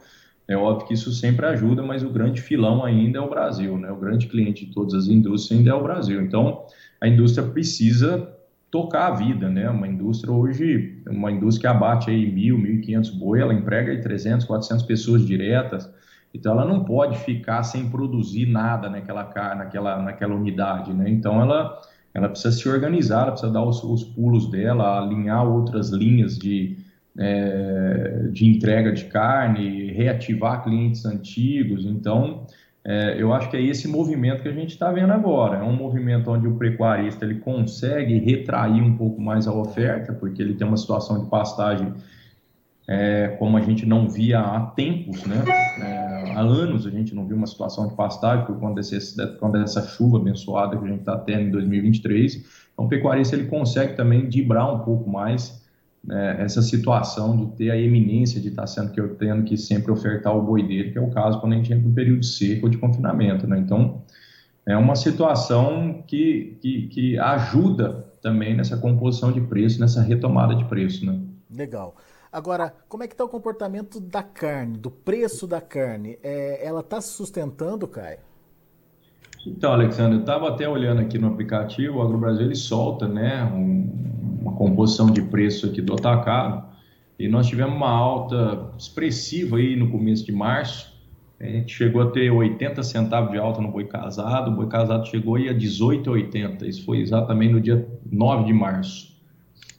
É 0.52 0.56
óbvio 0.56 0.86
que 0.86 0.94
isso 0.94 1.10
sempre 1.12 1.46
ajuda, 1.46 1.82
mas 1.82 2.04
o 2.04 2.10
grande 2.10 2.42
filão 2.42 2.84
ainda 2.84 3.18
é 3.18 3.20
o 3.22 3.30
Brasil, 3.30 3.78
né? 3.78 3.90
O 3.90 3.96
grande 3.96 4.26
cliente 4.26 4.66
de 4.66 4.72
todas 4.72 4.92
as 4.92 5.08
indústrias 5.08 5.58
ainda 5.58 5.70
é 5.70 5.74
o 5.74 5.82
Brasil. 5.82 6.20
Então, 6.20 6.66
a 7.00 7.08
indústria 7.08 7.48
precisa 7.48 8.28
tocar 8.70 9.06
a 9.06 9.14
vida, 9.14 9.48
né? 9.48 9.68
Uma 9.70 9.88
indústria 9.88 10.30
hoje, 10.30 11.02
uma 11.08 11.32
indústria 11.32 11.70
que 11.70 11.76
abate 11.76 12.10
aí 12.10 12.30
mil, 12.30 12.58
mil 12.58 12.74
e 12.74 12.80
quinhentos 12.80 13.10
boi, 13.10 13.40
ela 13.40 13.54
emprega 13.54 13.92
aí 13.92 14.00
300, 14.02 14.44
400 14.44 14.84
pessoas 14.84 15.24
diretas. 15.24 15.90
Então, 16.34 16.52
ela 16.52 16.66
não 16.66 16.84
pode 16.84 17.18
ficar 17.20 17.62
sem 17.62 17.88
produzir 17.88 18.46
nada 18.46 18.90
naquela, 18.90 19.24
naquela, 19.54 20.02
naquela 20.02 20.34
unidade, 20.34 20.92
né? 20.92 21.08
Então, 21.08 21.40
ela, 21.40 21.80
ela 22.12 22.28
precisa 22.28 22.54
se 22.54 22.68
organizar, 22.68 23.22
ela 23.22 23.32
precisa 23.32 23.50
dar 23.50 23.64
os, 23.64 23.82
os 23.82 24.04
pulos 24.04 24.50
dela, 24.50 24.98
alinhar 24.98 25.46
outras 25.46 25.90
linhas 25.90 26.38
de, 26.38 26.76
é, 27.18 28.28
de 28.30 28.46
entrega 28.46 28.92
de 28.92 29.04
carne, 29.04 29.92
reativar 29.92 30.64
clientes 30.64 31.04
antigos. 31.04 31.84
Então, 31.84 32.46
é, 32.84 33.20
eu 33.20 33.32
acho 33.32 33.50
que 33.50 33.56
é 33.56 33.62
esse 33.62 33.86
movimento 33.86 34.42
que 34.42 34.48
a 34.48 34.52
gente 34.52 34.70
está 34.70 34.90
vendo 34.90 35.12
agora. 35.12 35.58
É 35.58 35.62
um 35.62 35.74
movimento 35.74 36.30
onde 36.30 36.48
o 36.48 36.56
pecuarista 36.56 37.24
ele 37.24 37.36
consegue 37.36 38.18
retrair 38.18 38.82
um 38.82 38.96
pouco 38.96 39.20
mais 39.20 39.46
a 39.46 39.52
oferta, 39.52 40.12
porque 40.12 40.42
ele 40.42 40.54
tem 40.54 40.66
uma 40.66 40.76
situação 40.76 41.22
de 41.22 41.30
pastagem 41.30 41.92
é, 42.88 43.28
como 43.38 43.56
a 43.56 43.60
gente 43.60 43.86
não 43.86 44.08
via 44.08 44.40
há 44.40 44.60
tempos, 44.60 45.24
né? 45.24 45.44
É, 45.80 46.32
há 46.32 46.40
anos 46.40 46.86
a 46.86 46.90
gente 46.90 47.14
não 47.14 47.26
viu 47.26 47.36
uma 47.36 47.46
situação 47.46 47.86
de 47.88 47.94
pastagem 47.94 48.44
por 48.44 48.58
conta, 48.58 48.74
desse, 48.74 49.16
conta 49.38 49.60
dessa 49.60 49.86
chuva 49.86 50.18
abençoada 50.18 50.76
que 50.76 50.84
a 50.84 50.88
gente 50.88 51.00
está 51.00 51.16
tendo 51.18 51.42
em 51.42 51.50
2023. 51.50 52.36
Então, 52.72 52.86
o 52.86 52.88
pecuarista 52.88 53.36
ele 53.36 53.46
consegue 53.46 53.94
também 53.94 54.28
dibrar 54.28 54.72
um 54.74 54.80
pouco 54.80 55.08
mais 55.08 55.61
né, 56.04 56.42
essa 56.42 56.60
situação 56.60 57.36
de 57.36 57.56
ter 57.56 57.70
a 57.70 57.76
eminência 57.76 58.40
de 58.40 58.48
estar 58.48 58.66
sendo 58.66 58.90
que 58.92 59.00
eu 59.00 59.14
tendo 59.14 59.44
que 59.44 59.56
sempre 59.56 59.92
ofertar 59.92 60.36
o 60.36 60.42
boi 60.42 60.62
dele, 60.62 60.90
que 60.90 60.98
é 60.98 61.00
o 61.00 61.10
caso 61.10 61.40
quando 61.40 61.52
a 61.52 61.56
gente 61.56 61.72
entra 61.72 61.88
no 61.88 61.94
período 61.94 62.24
seco 62.24 62.66
ou 62.66 62.70
de 62.70 62.78
confinamento, 62.78 63.46
né? 63.46 63.58
Então, 63.58 64.02
é 64.66 64.76
uma 64.76 64.94
situação 64.94 66.02
que, 66.06 66.58
que, 66.60 66.88
que 66.88 67.18
ajuda 67.18 68.06
também 68.20 68.56
nessa 68.56 68.76
composição 68.76 69.32
de 69.32 69.40
preço, 69.40 69.80
nessa 69.80 70.00
retomada 70.00 70.54
de 70.54 70.64
preço, 70.64 71.04
né? 71.04 71.20
Legal. 71.50 71.96
Agora, 72.32 72.74
como 72.88 73.02
é 73.02 73.06
que 73.08 73.14
está 73.14 73.24
o 73.24 73.28
comportamento 73.28 74.00
da 74.00 74.22
carne, 74.22 74.78
do 74.78 74.90
preço 74.90 75.46
da 75.46 75.60
carne? 75.60 76.18
É, 76.22 76.66
ela 76.66 76.80
está 76.80 77.00
se 77.00 77.12
sustentando, 77.12 77.86
Caio? 77.86 78.18
Então, 79.44 79.72
Alexandre, 79.72 80.18
eu 80.18 80.20
estava 80.20 80.48
até 80.48 80.68
olhando 80.68 81.00
aqui 81.00 81.18
no 81.18 81.26
aplicativo, 81.26 81.98
o 81.98 82.02
AgroBrasil 82.02 82.46
ele 82.46 82.54
solta 82.54 83.08
né, 83.08 83.44
um, 83.44 84.38
uma 84.40 84.52
composição 84.52 85.10
de 85.10 85.20
preço 85.20 85.66
aqui 85.66 85.82
do 85.82 85.94
atacado 85.94 86.64
e 87.18 87.26
nós 87.26 87.48
tivemos 87.48 87.74
uma 87.74 87.90
alta 87.90 88.70
expressiva 88.78 89.56
aí 89.56 89.74
no 89.74 89.90
começo 89.90 90.24
de 90.24 90.32
março. 90.32 90.92
A 91.40 91.44
gente 91.44 91.74
chegou 91.74 92.02
a 92.02 92.10
ter 92.12 92.30
80 92.30 92.84
centavos 92.84 93.32
de 93.32 93.38
alta 93.38 93.60
no 93.60 93.72
boi 93.72 93.84
casado, 93.84 94.52
o 94.52 94.54
boi 94.54 94.68
casado 94.68 95.08
chegou 95.08 95.34
aí 95.34 95.48
a 95.48 95.54
18,80. 95.54 96.62
Isso 96.62 96.84
foi 96.84 97.00
exatamente 97.00 97.52
no 97.52 97.60
dia 97.60 97.84
9 98.10 98.44
de 98.44 98.52
março. 98.52 99.12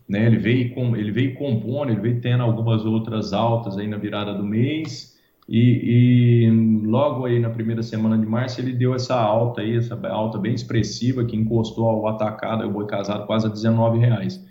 Né? 0.10 0.26
Ele, 0.26 0.38
veio 0.38 0.74
com, 0.76 0.94
ele 0.94 1.12
veio 1.12 1.36
compondo, 1.36 1.90
ele 1.90 2.02
veio 2.02 2.20
tendo 2.20 2.44
algumas 2.44 2.86
outras 2.86 3.32
altas 3.32 3.78
aí 3.78 3.88
na 3.88 3.96
virada 3.96 4.34
do 4.34 4.44
mês 4.44 5.13
e, 5.48 6.46
e, 6.46 6.52
logo 6.86 7.26
aí 7.26 7.40
na 7.40 7.50
primeira 7.50 7.84
semana 7.84 8.18
de 8.18 8.26
março 8.26 8.62
ele 8.62 8.72
deu 8.74 8.96
essa 8.96 9.16
alta 9.16 9.62
aí, 9.62 9.76
essa 9.76 10.00
alta 10.08 10.38
bem 10.38 10.54
expressiva 10.54 11.26
que 11.26 11.36
encostou 11.36 11.86
ao 11.86 12.08
atacado, 12.08 12.66
o 12.66 12.72
boi 12.72 12.86
casado 12.86 13.26
quase 13.26 13.48
a 13.48 13.50
19 13.50 14.00
reais. 14.00 14.44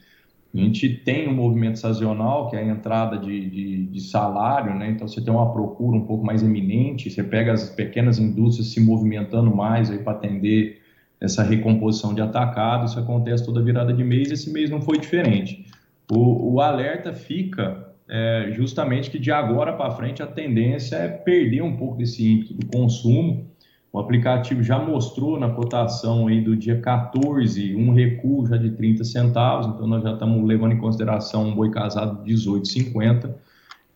A 0.55 0.59
gente 0.59 0.87
tem 0.87 1.27
um 1.29 1.35
movimento 1.35 1.79
sazonal, 1.79 2.51
que 2.51 2.57
é 2.57 2.59
a 2.59 2.67
entrada 2.67 3.17
de, 3.17 3.49
de, 3.49 3.87
de, 3.87 4.01
salário, 4.03 4.75
né? 4.75 4.91
Então 4.91 5.09
você 5.09 5.19
tem 5.23 5.33
uma 5.33 5.51
procura 5.51 5.97
um 5.97 6.05
pouco 6.05 6.23
mais 6.23 6.43
eminente, 6.43 7.11
você 7.11 7.25
pega 7.25 7.55
as 7.55 7.71
pequenas 7.71 8.19
indústrias 8.19 8.69
se 8.69 8.79
movimentando 8.79 9.55
mais 9.55 9.89
para 9.89 10.13
atender 10.13 10.83
essa 11.19 11.43
recomposição 11.43 12.13
de 12.13 12.21
atacado, 12.21 12.85
isso 12.85 12.99
acontece 12.99 13.47
toda 13.47 13.63
virada 13.63 13.95
de 13.95 14.05
mês, 14.05 14.31
esse 14.31 14.53
mês 14.53 14.69
não 14.69 14.83
foi 14.83 14.99
diferente. 14.99 15.65
O, 16.11 16.55
o 16.55 16.61
alerta 16.61 17.15
fica 17.15 17.92
é, 18.15 18.51
justamente 18.53 19.11
que 19.11 19.19
de 19.19 19.33
agora 19.33 19.73
para 19.73 19.91
frente 19.93 20.23
a 20.23 20.27
tendência 20.27 20.97
é 20.97 21.09
perder 21.09 21.63
um 21.63 21.75
pouco 21.79 21.97
desse 21.97 22.31
ímpeto 22.31 22.53
do 22.53 22.67
consumo. 22.67 23.51
O 23.91 23.99
aplicativo 23.99 24.63
já 24.63 24.79
mostrou 24.79 25.41
na 25.41 25.49
cotação 25.49 26.27
aí 26.27 26.43
do 26.43 26.55
dia 26.55 26.79
14 26.79 27.75
um 27.75 27.91
recuo 27.95 28.47
já 28.47 28.59
de 28.59 28.71
30 28.73 29.03
centavos, 29.05 29.67
então 29.67 29.87
nós 29.87 30.03
já 30.03 30.13
estamos 30.13 30.47
levando 30.47 30.73
em 30.73 30.79
consideração 30.79 31.49
um 31.49 31.55
boi 31.55 31.71
casado 31.71 32.23
de 32.23 32.35
18,50 32.35 33.33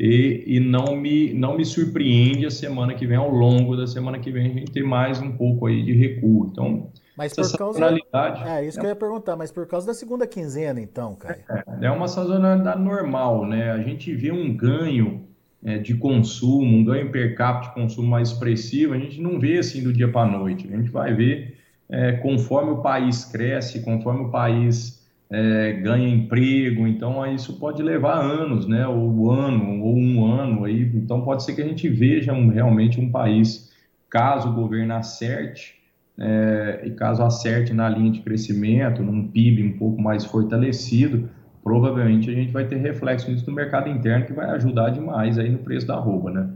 e, 0.01 0.45
e 0.47 0.61
não, 0.61 0.97
me, 0.97 1.35
não 1.35 1.55
me 1.55 1.65
surpreende 1.67 2.47
a 2.47 2.51
semana 2.51 2.95
que 2.95 3.07
vem, 3.07 3.19
ao 3.19 3.31
longo 3.31 3.77
da 3.77 3.87
semana 3.87 4.19
que 4.19 4.31
vem, 4.31 4.47
a 4.47 4.55
gente 4.55 4.71
ter 4.71 4.83
mais 4.83 5.21
um 5.21 5.33
pouco 5.33 5.67
aí 5.67 5.83
de 5.83 5.93
recuo. 5.93 6.49
Então, 6.51 6.91
mas 7.17 7.33
por 7.33 7.51
causa. 7.57 7.81
É, 8.47 8.67
isso 8.67 8.79
é... 8.79 8.81
que 8.81 8.87
eu 8.87 8.91
ia 8.91 8.97
perguntar, 8.97 9.37
mas 9.37 9.51
por 9.51 9.67
causa 9.67 9.87
da 9.87 9.95
segunda 9.95 10.27
quinzena, 10.27 10.81
então, 10.81 11.15
Caio. 11.15 11.41
É, 11.81 11.87
é 11.87 11.91
uma 11.91 12.09
sazonalidade 12.09 12.81
normal, 12.81 13.47
né? 13.47 13.71
A 13.71 13.79
gente 13.79 14.15
vê 14.15 14.31
um 14.31 14.55
ganho 14.55 15.27
é, 15.65 15.79
de 15.79 15.95
consumo, 15.95 16.77
um 16.77 16.85
ganho 16.85 17.11
per 17.11 17.35
capita 17.35 17.69
de 17.69 17.75
consumo 17.75 18.09
mais 18.09 18.29
expressivo, 18.29 18.93
a 18.93 18.99
gente 18.99 19.21
não 19.21 19.41
vê 19.41 19.59
assim 19.59 19.83
do 19.83 19.93
dia 19.93 20.09
para 20.09 20.29
a 20.29 20.39
noite. 20.39 20.69
A 20.71 20.77
gente 20.77 20.91
vai 20.91 21.15
ver 21.15 21.57
é, 21.89 22.13
conforme 22.13 22.73
o 22.73 22.83
país 22.83 23.25
cresce, 23.25 23.83
conforme 23.83 24.27
o 24.27 24.31
país 24.31 25.03
é, 25.31 25.73
ganha 25.73 26.09
emprego, 26.09 26.87
então 26.87 27.25
isso 27.35 27.59
pode 27.59 27.83
levar 27.83 28.21
anos, 28.21 28.67
né? 28.67 28.87
Ou 28.87 29.31
ano, 29.31 29.83
ou 29.83 29.97
um 29.97 30.25
ano 30.25 30.65
aí. 30.65 30.83
Então 30.95 31.23
pode 31.23 31.45
ser 31.45 31.55
que 31.55 31.63
a 31.63 31.67
gente 31.67 31.89
veja 31.89 32.35
um, 32.35 32.49
realmente 32.49 33.01
um 33.01 33.11
país, 33.11 33.73
caso 34.11 34.51
o 34.51 34.53
governo 34.53 34.95
acerte 34.95 35.77
é, 36.19 36.83
e 36.85 36.91
caso 36.93 37.23
acerte 37.23 37.75
na 37.75 37.89
linha 37.89 38.11
de 38.11 38.21
crescimento, 38.21 39.03
num 39.03 39.29
PIB 39.29 39.63
um 39.63 39.79
pouco 39.79 40.01
mais 40.01 40.25
fortalecido, 40.25 41.29
provavelmente 41.63 42.31
a 42.31 42.33
gente 42.33 42.53
vai 42.53 42.67
ter 42.67 42.77
reflexo 42.77 43.31
nisso 43.31 43.45
no 43.49 43.55
mercado 43.55 43.89
interno 43.89 44.25
que 44.25 44.33
vai 44.33 44.49
ajudar 44.51 44.91
demais 44.91 45.39
aí 45.39 45.51
no 45.51 45.59
preço 45.59 45.87
da 45.87 45.97
roupa, 45.97 46.31
né? 46.31 46.49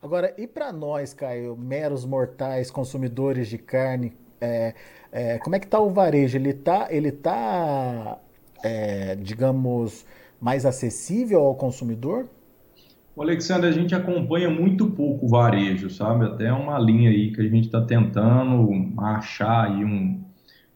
Agora, 0.00 0.32
e 0.38 0.46
para 0.46 0.72
nós, 0.72 1.12
Caio, 1.12 1.56
meros 1.56 2.04
mortais, 2.04 2.70
consumidores 2.70 3.48
de 3.48 3.58
carne, 3.58 4.12
é, 4.40 4.74
é, 5.10 5.38
como 5.38 5.56
é 5.56 5.58
que 5.58 5.66
está 5.66 5.80
o 5.80 5.90
varejo? 5.90 6.36
Ele 6.36 6.50
está, 6.50 6.86
ele 6.90 7.10
tá, 7.10 8.18
é, 8.62 9.16
digamos, 9.16 10.06
mais 10.40 10.64
acessível 10.64 11.40
ao 11.40 11.56
consumidor? 11.56 12.28
O 13.18 13.22
Alexandre, 13.22 13.66
a 13.66 13.72
gente 13.72 13.96
acompanha 13.96 14.48
muito 14.48 14.92
pouco 14.92 15.26
o 15.26 15.28
varejo, 15.28 15.90
sabe? 15.90 16.24
Até 16.24 16.52
uma 16.52 16.78
linha 16.78 17.10
aí 17.10 17.32
que 17.32 17.40
a 17.40 17.48
gente 17.48 17.64
está 17.64 17.80
tentando 17.80 18.92
achar 18.96 19.64
aí 19.64 19.84
um, 19.84 20.22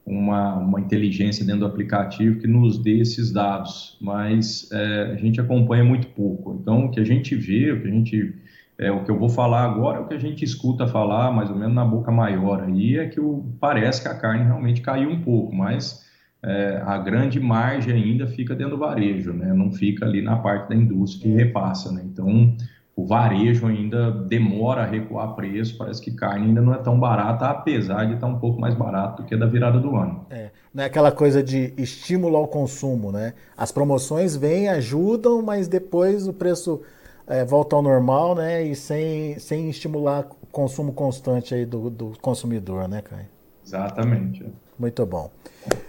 uma, 0.05 0.57
uma 0.57 0.81
inteligência 0.81 1.47
dentro 1.47 1.61
do 1.61 1.67
aplicativo 1.67 2.41
que 2.41 2.49
nos 2.49 2.79
dê 2.83 2.99
esses 2.99 3.31
dados, 3.31 3.97
mas 4.01 4.69
é, 4.73 5.13
a 5.13 5.15
gente 5.15 5.41
acompanha 5.41 5.85
muito 5.85 6.09
pouco. 6.09 6.59
Então, 6.61 6.87
o 6.87 6.91
que 6.91 6.99
a 6.99 7.05
gente 7.05 7.37
vê, 7.37 7.71
o 7.71 7.81
que 7.81 7.87
a 7.87 7.91
gente 7.93 8.35
é, 8.77 8.91
o 8.91 9.05
que 9.05 9.11
eu 9.13 9.17
vou 9.21 9.29
falar 9.29 9.63
agora 9.63 9.99
é 9.99 10.01
o 10.01 10.09
que 10.09 10.15
a 10.15 10.19
gente 10.19 10.45
escuta 10.45 10.85
falar, 10.89 11.31
mais 11.31 11.49
ou 11.49 11.55
menos 11.55 11.77
na 11.77 11.85
boca 11.85 12.11
maior 12.11 12.65
aí, 12.65 12.99
é 12.99 13.07
que 13.07 13.21
o, 13.21 13.55
parece 13.61 14.03
que 14.03 14.09
a 14.09 14.19
carne 14.19 14.47
realmente 14.47 14.81
caiu 14.81 15.11
um 15.11 15.23
pouco, 15.23 15.55
mas 15.55 16.05
é, 16.45 16.83
a 16.85 16.99
grande 16.99 17.39
margem 17.39 17.95
ainda 17.95 18.27
fica 18.27 18.55
dentro 18.55 18.77
do 18.77 18.79
varejo, 18.79 19.33
né? 19.33 19.53
não 19.53 19.71
fica 19.71 20.05
ali 20.05 20.21
na 20.21 20.37
parte 20.37 20.69
da 20.69 20.75
indústria 20.75 21.31
que 21.31 21.37
repassa. 21.37 21.93
Né? 21.93 22.03
Então, 22.05 22.57
o 22.97 23.07
varejo 23.07 23.67
ainda 23.67 24.11
demora 24.11 24.83
a 24.83 24.87
recuar 24.87 25.35
preço, 25.35 25.79
parece 25.79 26.03
que 26.03 26.11
carne 26.11 26.49
ainda 26.49 26.61
não 26.61 26.75
é 26.75 26.79
tão 26.79 26.99
barata, 26.99 27.47
apesar 27.47 28.07
de 28.07 28.15
estar 28.15 28.27
um 28.27 28.39
pouco 28.39 28.61
mais 28.61 28.75
barato 28.75 29.23
do 29.23 29.29
que 29.29 29.37
da 29.37 29.47
virada 29.47 29.79
do 29.79 29.97
ano. 29.97 30.27
É, 30.31 30.51
não 30.75 30.83
é 30.83 30.87
aquela 30.87 31.13
coisa 31.13 31.43
de 31.43 31.73
estímulo 31.77 32.37
ao 32.37 32.49
consumo, 32.49 33.11
né? 33.11 33.35
As 33.57 33.73
promoções 33.73 34.37
vêm, 34.37 34.69
ajudam, 34.69 35.41
mas 35.43 35.69
depois 35.69 36.29
o 36.29 36.33
preço 36.33 36.83
é, 37.27 37.45
volta 37.45 37.77
ao 37.77 37.83
normal, 37.83 38.35
né? 38.35 38.63
E 38.63 38.75
sem, 38.75 39.39
sem 39.39 39.71
estimular 39.71 40.27
o 40.43 40.47
consumo 40.47 40.93
constante 40.93 41.55
aí 41.55 41.65
do, 41.65 41.89
do 41.89 42.13
consumidor, 42.21 42.89
né, 42.89 43.01
Caio? 43.01 43.27
Exatamente. 43.65 44.45
Muito 44.79 45.05
bom. 45.07 45.31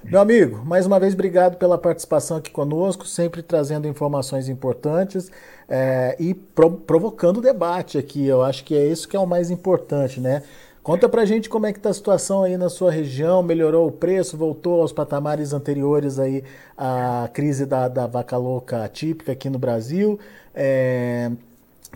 Meu 0.04 0.20
amigo, 0.20 0.64
mais 0.64 0.86
uma 0.86 1.00
vez 1.00 1.14
obrigado 1.14 1.58
pela 1.58 1.78
participação 1.78 2.38
aqui 2.38 2.52
conosco, 2.52 3.08
sempre 3.08 3.42
trazendo 3.42 3.88
informações 3.88 4.48
importantes 4.48 5.32
é, 5.68 6.16
e 6.20 6.34
pro, 6.34 6.72
provocando 6.72 7.42
debate 7.42 7.98
aqui. 7.98 8.26
Eu 8.28 8.44
acho 8.44 8.64
que 8.64 8.76
é 8.76 8.86
isso 8.86 9.08
que 9.08 9.16
é 9.16 9.20
o 9.20 9.26
mais 9.26 9.50
importante, 9.50 10.20
né? 10.20 10.44
Conta 10.84 11.08
pra 11.08 11.24
gente 11.24 11.50
como 11.50 11.66
é 11.66 11.72
que 11.72 11.80
tá 11.80 11.90
a 11.90 11.94
situação 11.94 12.44
aí 12.44 12.58
na 12.58 12.70
sua 12.70 12.92
região, 12.92 13.42
melhorou 13.42 13.88
o 13.88 13.92
preço, 13.92 14.36
voltou 14.36 14.82
aos 14.82 14.92
patamares 14.92 15.54
anteriores 15.54 16.20
aí 16.20 16.44
à 16.78 17.30
crise 17.34 17.66
da, 17.66 17.88
da 17.88 18.06
vaca 18.06 18.36
louca 18.36 18.88
típica 18.90 19.32
aqui 19.32 19.50
no 19.50 19.58
Brasil. 19.58 20.20
É, 20.54 21.32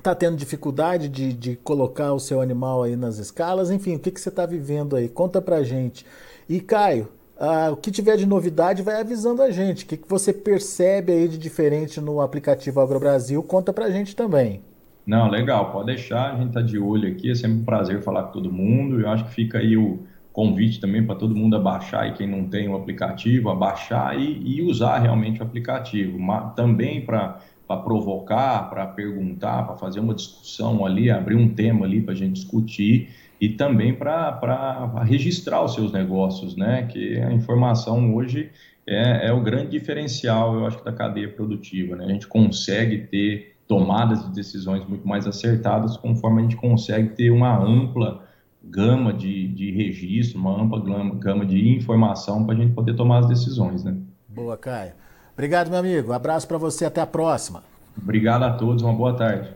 tá 0.01 0.15
tendo 0.15 0.38
dificuldade 0.38 1.10
de, 1.10 1.34
de 1.34 1.56
colocar 1.58 2.13
o 2.13 2.20
seu 2.20 2.39
animal 2.39 2.84
aí 2.84 2.96
nas 2.96 3.17
escalas, 3.17 3.70
enfim, 3.70 3.96
o 3.96 4.00
que, 4.00 4.10
que 4.10 4.22
você 4.22 4.29
está 4.29 4.46
vivendo 4.46 4.96
aí? 4.96 5.10
Conta 5.10 5.41
pra 5.41 5.63
gente. 5.63 6.06
E 6.49 6.59
Caio, 6.61 7.09
ah, 7.39 7.69
o 7.71 7.77
que 7.77 7.91
tiver 7.91 8.17
de 8.17 8.25
novidade 8.25 8.81
vai 8.81 8.99
avisando 8.99 9.41
a 9.41 9.51
gente. 9.51 9.83
O 9.83 9.87
que, 9.87 9.97
que 9.97 10.09
você 10.09 10.33
percebe 10.33 11.11
aí 11.11 11.27
de 11.27 11.37
diferente 11.37 12.01
no 12.01 12.21
aplicativo 12.21 12.79
AgroBrasil, 12.79 13.41
conta 13.43 13.71
pra 13.71 13.89
gente 13.89 14.15
também. 14.15 14.61
Não, 15.05 15.29
legal, 15.29 15.71
pode 15.71 15.87
deixar, 15.87 16.33
a 16.33 16.37
gente 16.37 16.49
está 16.49 16.61
de 16.61 16.77
olho 16.77 17.09
aqui, 17.09 17.31
é 17.31 17.35
sempre 17.35 17.59
um 17.59 17.63
prazer 17.63 18.01
falar 18.01 18.23
com 18.23 18.31
todo 18.33 18.51
mundo. 18.51 18.99
Eu 18.99 19.09
acho 19.09 19.25
que 19.25 19.31
fica 19.31 19.59
aí 19.59 19.77
o 19.77 19.99
convite 20.33 20.79
também 20.79 21.05
para 21.05 21.15
todo 21.15 21.35
mundo 21.35 21.55
abaixar 21.55 22.07
e 22.07 22.13
quem 22.13 22.27
não 22.27 22.45
tem 22.45 22.67
o 22.67 22.75
aplicativo, 22.75 23.49
abaixar 23.49 24.19
e, 24.19 24.41
e 24.43 24.61
usar 24.61 24.99
realmente 24.99 25.39
o 25.39 25.43
aplicativo. 25.43 26.19
Mas, 26.19 26.53
também 26.55 27.05
para 27.05 27.39
provocar, 27.75 28.69
para 28.69 28.88
perguntar, 28.88 29.63
para 29.63 29.75
fazer 29.75 30.00
uma 30.00 30.13
discussão 30.13 30.86
ali, 30.86 31.12
abrir 31.12 31.36
um 31.36 31.50
tema 31.50 31.86
ali 31.86 32.01
para 32.01 32.13
a 32.13 32.15
gente 32.15 32.34
discutir 32.34 33.10
e 33.41 33.49
também 33.49 33.93
para 33.93 35.03
registrar 35.03 35.63
os 35.63 35.73
seus 35.73 35.91
negócios, 35.91 36.56
né? 36.56 36.84
Que 36.84 37.17
a 37.19 37.34
informação 37.34 38.15
hoje 38.15 38.49
é, 38.86 39.27
é 39.27 39.34
o 39.34 39.41
grande 39.41 39.71
diferencial, 39.71 40.56
eu 40.56 40.65
acho, 40.65 40.84
da 40.84 40.93
cadeia 40.93 41.30
produtiva, 41.30 41.95
né? 41.95 42.06
A 42.06 42.10
gente 42.10 42.27
consegue 42.27 42.99
ter 42.99 43.58
tomadas 43.67 44.25
de 44.25 44.34
decisões 44.34 44.88
muito 44.88 45.06
mais 45.06 45.27
acertadas 45.27 45.97
conforme 45.97 46.39
a 46.39 46.43
gente 46.43 46.56
consegue 46.56 47.10
ter 47.10 47.30
uma 47.30 47.62
ampla 47.62 48.25
gama 48.63 49.13
de, 49.13 49.47
de 49.49 49.71
registro, 49.71 50.39
uma 50.39 50.62
ampla 50.62 50.82
gama 51.15 51.45
de 51.45 51.69
informação 51.69 52.45
para 52.45 52.56
a 52.56 52.58
gente 52.58 52.73
poder 52.73 52.95
tomar 52.95 53.19
as 53.19 53.27
decisões, 53.27 53.84
né? 53.84 53.95
Boa, 54.30 54.58
Caio. 54.58 54.93
Obrigado, 55.38 55.69
meu 55.69 55.78
amigo. 55.78 56.10
Um 56.10 56.15
abraço 56.15 56.47
para 56.47 56.58
você. 56.58 56.84
Até 56.84 57.00
a 57.00 57.06
próxima. 57.06 57.63
Obrigado 57.95 58.41
a 58.41 58.54
todos. 58.54 58.82
Uma 58.82 58.91
boa 58.91 59.13
tarde. 59.13 59.47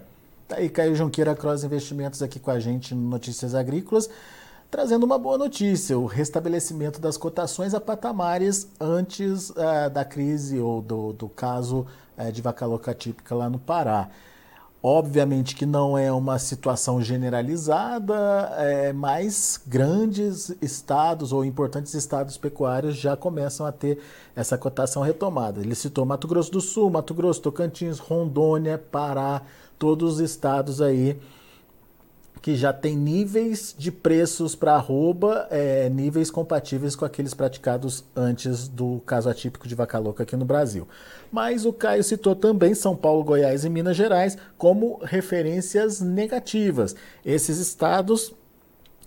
Tá 0.48 0.58
aí 0.58 0.70
Caio 0.70 0.96
Junqueira 0.96 1.36
Cross 1.36 1.64
Investimentos 1.64 2.22
aqui 2.22 2.40
com 2.40 2.52
a 2.52 2.60
gente 2.60 2.94
no 2.94 3.10
Notícias 3.10 3.56
Agrícolas, 3.56 4.08
trazendo 4.70 5.08
uma 5.08 5.18
boa 5.18 5.40
notícia: 5.40 5.98
o 5.98 6.06
restabelecimento 6.06 7.02
das 7.02 7.18
cotações 7.18 7.74
a 7.74 7.82
patamares 7.82 8.70
antes 8.80 9.50
uh, 9.50 9.90
da 9.92 10.06
crise 10.06 10.60
ou 10.60 10.84
do, 10.84 11.14
do 11.14 11.28
caso 11.28 11.88
é, 12.16 12.30
de 12.30 12.44
vaca 12.44 12.64
louca 12.68 12.94
típica 12.94 13.34
lá 13.34 13.50
no 13.50 13.58
Pará. 13.58 14.08
Obviamente 14.84 15.56
que 15.56 15.64
não 15.64 15.96
é 15.96 16.12
uma 16.12 16.40
situação 16.40 17.00
generalizada, 17.04 18.16
é, 18.58 18.92
mas 18.92 19.62
grandes 19.68 20.56
estados 20.60 21.32
ou 21.32 21.46
importantes 21.46 21.94
estados 21.94 22.36
pecuários 22.36 22.96
já 22.96 23.16
começam 23.16 23.64
a 23.64 23.72
ter 23.72 24.00
essa 24.36 24.58
cotação 24.58 25.04
retomada. 25.04 25.62
Ele 25.62 25.76
citou 25.76 26.04
Mato 26.04 26.28
Grosso 26.28 26.52
do 26.52 26.60
Sul, 26.60 26.90
Mato 26.90 27.14
Grosso, 27.14 27.42
Tocantins, 27.42 28.00
Rondônia, 28.00 28.80
Pará, 28.80 29.44
todos 29.78 30.16
os 30.16 30.20
estados 30.20 30.82
aí 30.82 31.20
que 32.42 32.56
já 32.56 32.74
tem 32.74 32.98
níveis 32.98 33.76
de 33.78 33.92
preços 33.92 34.56
para 34.56 34.74
arroba, 34.74 35.48
é, 35.52 35.88
níveis 35.90 36.32
compatíveis 36.32 36.96
com 36.96 37.06
aqueles 37.06 37.36
praticados 37.36 38.04
antes 38.16 38.68
do 38.68 39.00
caso 39.06 39.30
atípico 39.30 39.68
de 39.68 39.76
vaca 39.76 40.00
louca 40.00 40.24
aqui 40.24 40.36
no 40.36 40.44
Brasil. 40.44 40.88
Mas 41.32 41.66
o 41.66 41.72
Caio 41.72 42.04
citou 42.04 42.36
também 42.36 42.74
São 42.74 42.96
Paulo, 42.96 43.24
Goiás 43.24 43.64
e 43.64 43.70
Minas 43.70 43.96
Gerais 43.96 44.38
como 44.58 45.00
referências 45.04 46.02
negativas. 46.02 46.96
Esses 47.24 47.60
estados 47.60 48.34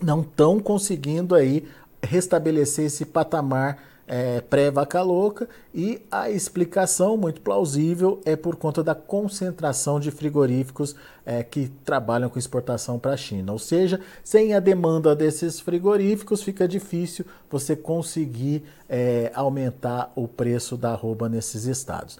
não 0.01 0.21
estão 0.21 0.59
conseguindo 0.59 1.35
aí 1.35 1.67
restabelecer 2.01 2.85
esse 2.85 3.05
patamar 3.05 3.77
é, 4.07 4.39
pré-vaca 4.41 5.01
louca 5.01 5.47
e 5.73 6.01
a 6.11 6.29
explicação 6.29 7.17
muito 7.17 7.41
plausível 7.41 8.21
é 8.23 8.35
por 8.35 8.55
conta 8.55 8.83
da 8.83 8.93
concentração 8.93 9.99
de 9.99 10.11
frigoríficos 10.11 10.95
é, 11.25 11.43
que 11.43 11.69
trabalham 11.83 12.29
com 12.29 12.37
exportação 12.37 12.99
para 12.99 13.13
a 13.13 13.17
China. 13.17 13.51
Ou 13.51 13.59
seja, 13.59 13.99
sem 14.23 14.53
a 14.53 14.59
demanda 14.59 15.15
desses 15.15 15.59
frigoríficos, 15.59 16.43
fica 16.43 16.67
difícil 16.67 17.25
você 17.49 17.75
conseguir 17.75 18.63
é, 18.87 19.31
aumentar 19.33 20.11
o 20.15 20.27
preço 20.27 20.77
da 20.77 20.91
arroba 20.91 21.27
nesses 21.27 21.65
estados. 21.65 22.19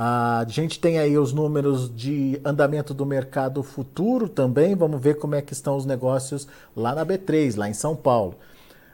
A 0.00 0.46
gente 0.48 0.78
tem 0.78 1.00
aí 1.00 1.18
os 1.18 1.32
números 1.32 1.92
de 1.92 2.40
andamento 2.44 2.94
do 2.94 3.04
mercado 3.04 3.64
futuro 3.64 4.28
também. 4.28 4.76
Vamos 4.76 5.00
ver 5.00 5.16
como 5.16 5.34
é 5.34 5.42
que 5.42 5.52
estão 5.52 5.76
os 5.76 5.84
negócios 5.84 6.46
lá 6.76 6.94
na 6.94 7.04
B3, 7.04 7.56
lá 7.56 7.68
em 7.68 7.74
São 7.74 7.96
Paulo. 7.96 8.36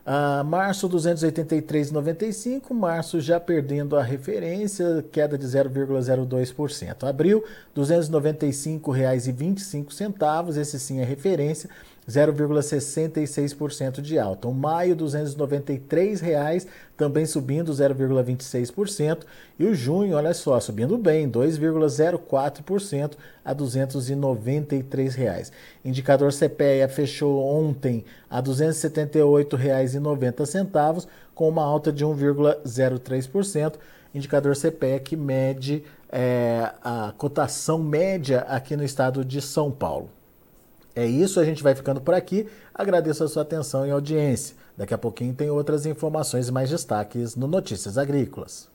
Uh, 0.06 0.44
março 0.44 0.86
283,95, 0.86 2.74
março 2.74 3.22
já 3.22 3.40
perdendo 3.40 3.96
a 3.96 4.02
referência, 4.02 5.02
queda 5.10 5.38
de 5.38 5.46
0,02%. 5.46 7.08
Abril 7.08 7.42
R$ 7.74 7.82
295,25, 7.82 10.58
esse 10.58 10.78
sim 10.78 11.00
é 11.00 11.04
referência, 11.04 11.70
0,66% 12.08 14.00
de 14.00 14.18
alta. 14.18 14.46
O 14.46 14.54
maio, 14.54 14.94
293 14.94 16.20
reais, 16.20 16.66
também 16.96 17.26
subindo 17.26 17.72
0,26%. 17.72 19.24
E 19.58 19.64
o 19.64 19.74
junho, 19.74 20.16
olha 20.16 20.34
só, 20.34 20.60
subindo 20.60 20.98
bem, 20.98 21.30
2,04% 21.30 23.12
a 23.44 23.52
293 23.52 25.14
reais. 25.14 25.52
Indicador 25.84 26.32
CPEA 26.32 26.88
fechou 26.88 27.40
ontem 27.42 28.04
a 28.28 28.40
R$ 28.40 29.93
278,90, 30.00 31.06
com 31.34 31.48
uma 31.48 31.64
alta 31.64 31.92
de 31.92 32.04
1,03%. 32.04 33.74
Indicador 34.14 34.54
que 35.04 35.16
mede 35.16 35.82
é, 36.08 36.72
a 36.82 37.12
cotação 37.18 37.78
média 37.78 38.40
aqui 38.42 38.76
no 38.76 38.84
estado 38.84 39.24
de 39.24 39.40
São 39.40 39.72
Paulo. 39.72 40.08
É 40.94 41.04
isso, 41.04 41.40
a 41.40 41.44
gente 41.44 41.62
vai 41.62 41.74
ficando 41.74 42.00
por 42.00 42.14
aqui. 42.14 42.48
Agradeço 42.72 43.24
a 43.24 43.28
sua 43.28 43.42
atenção 43.42 43.84
e 43.84 43.90
audiência. 43.90 44.54
Daqui 44.76 44.94
a 44.94 44.98
pouquinho 44.98 45.34
tem 45.34 45.50
outras 45.50 45.86
informações 45.86 46.48
e 46.48 46.52
mais 46.52 46.70
destaques 46.70 47.34
no 47.34 47.48
Notícias 47.48 47.98
Agrícolas. 47.98 48.70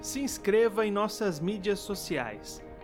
Se 0.00 0.20
inscreva 0.20 0.86
em 0.86 0.92
nossas 0.92 1.40
mídias 1.40 1.80
sociais. 1.80 2.62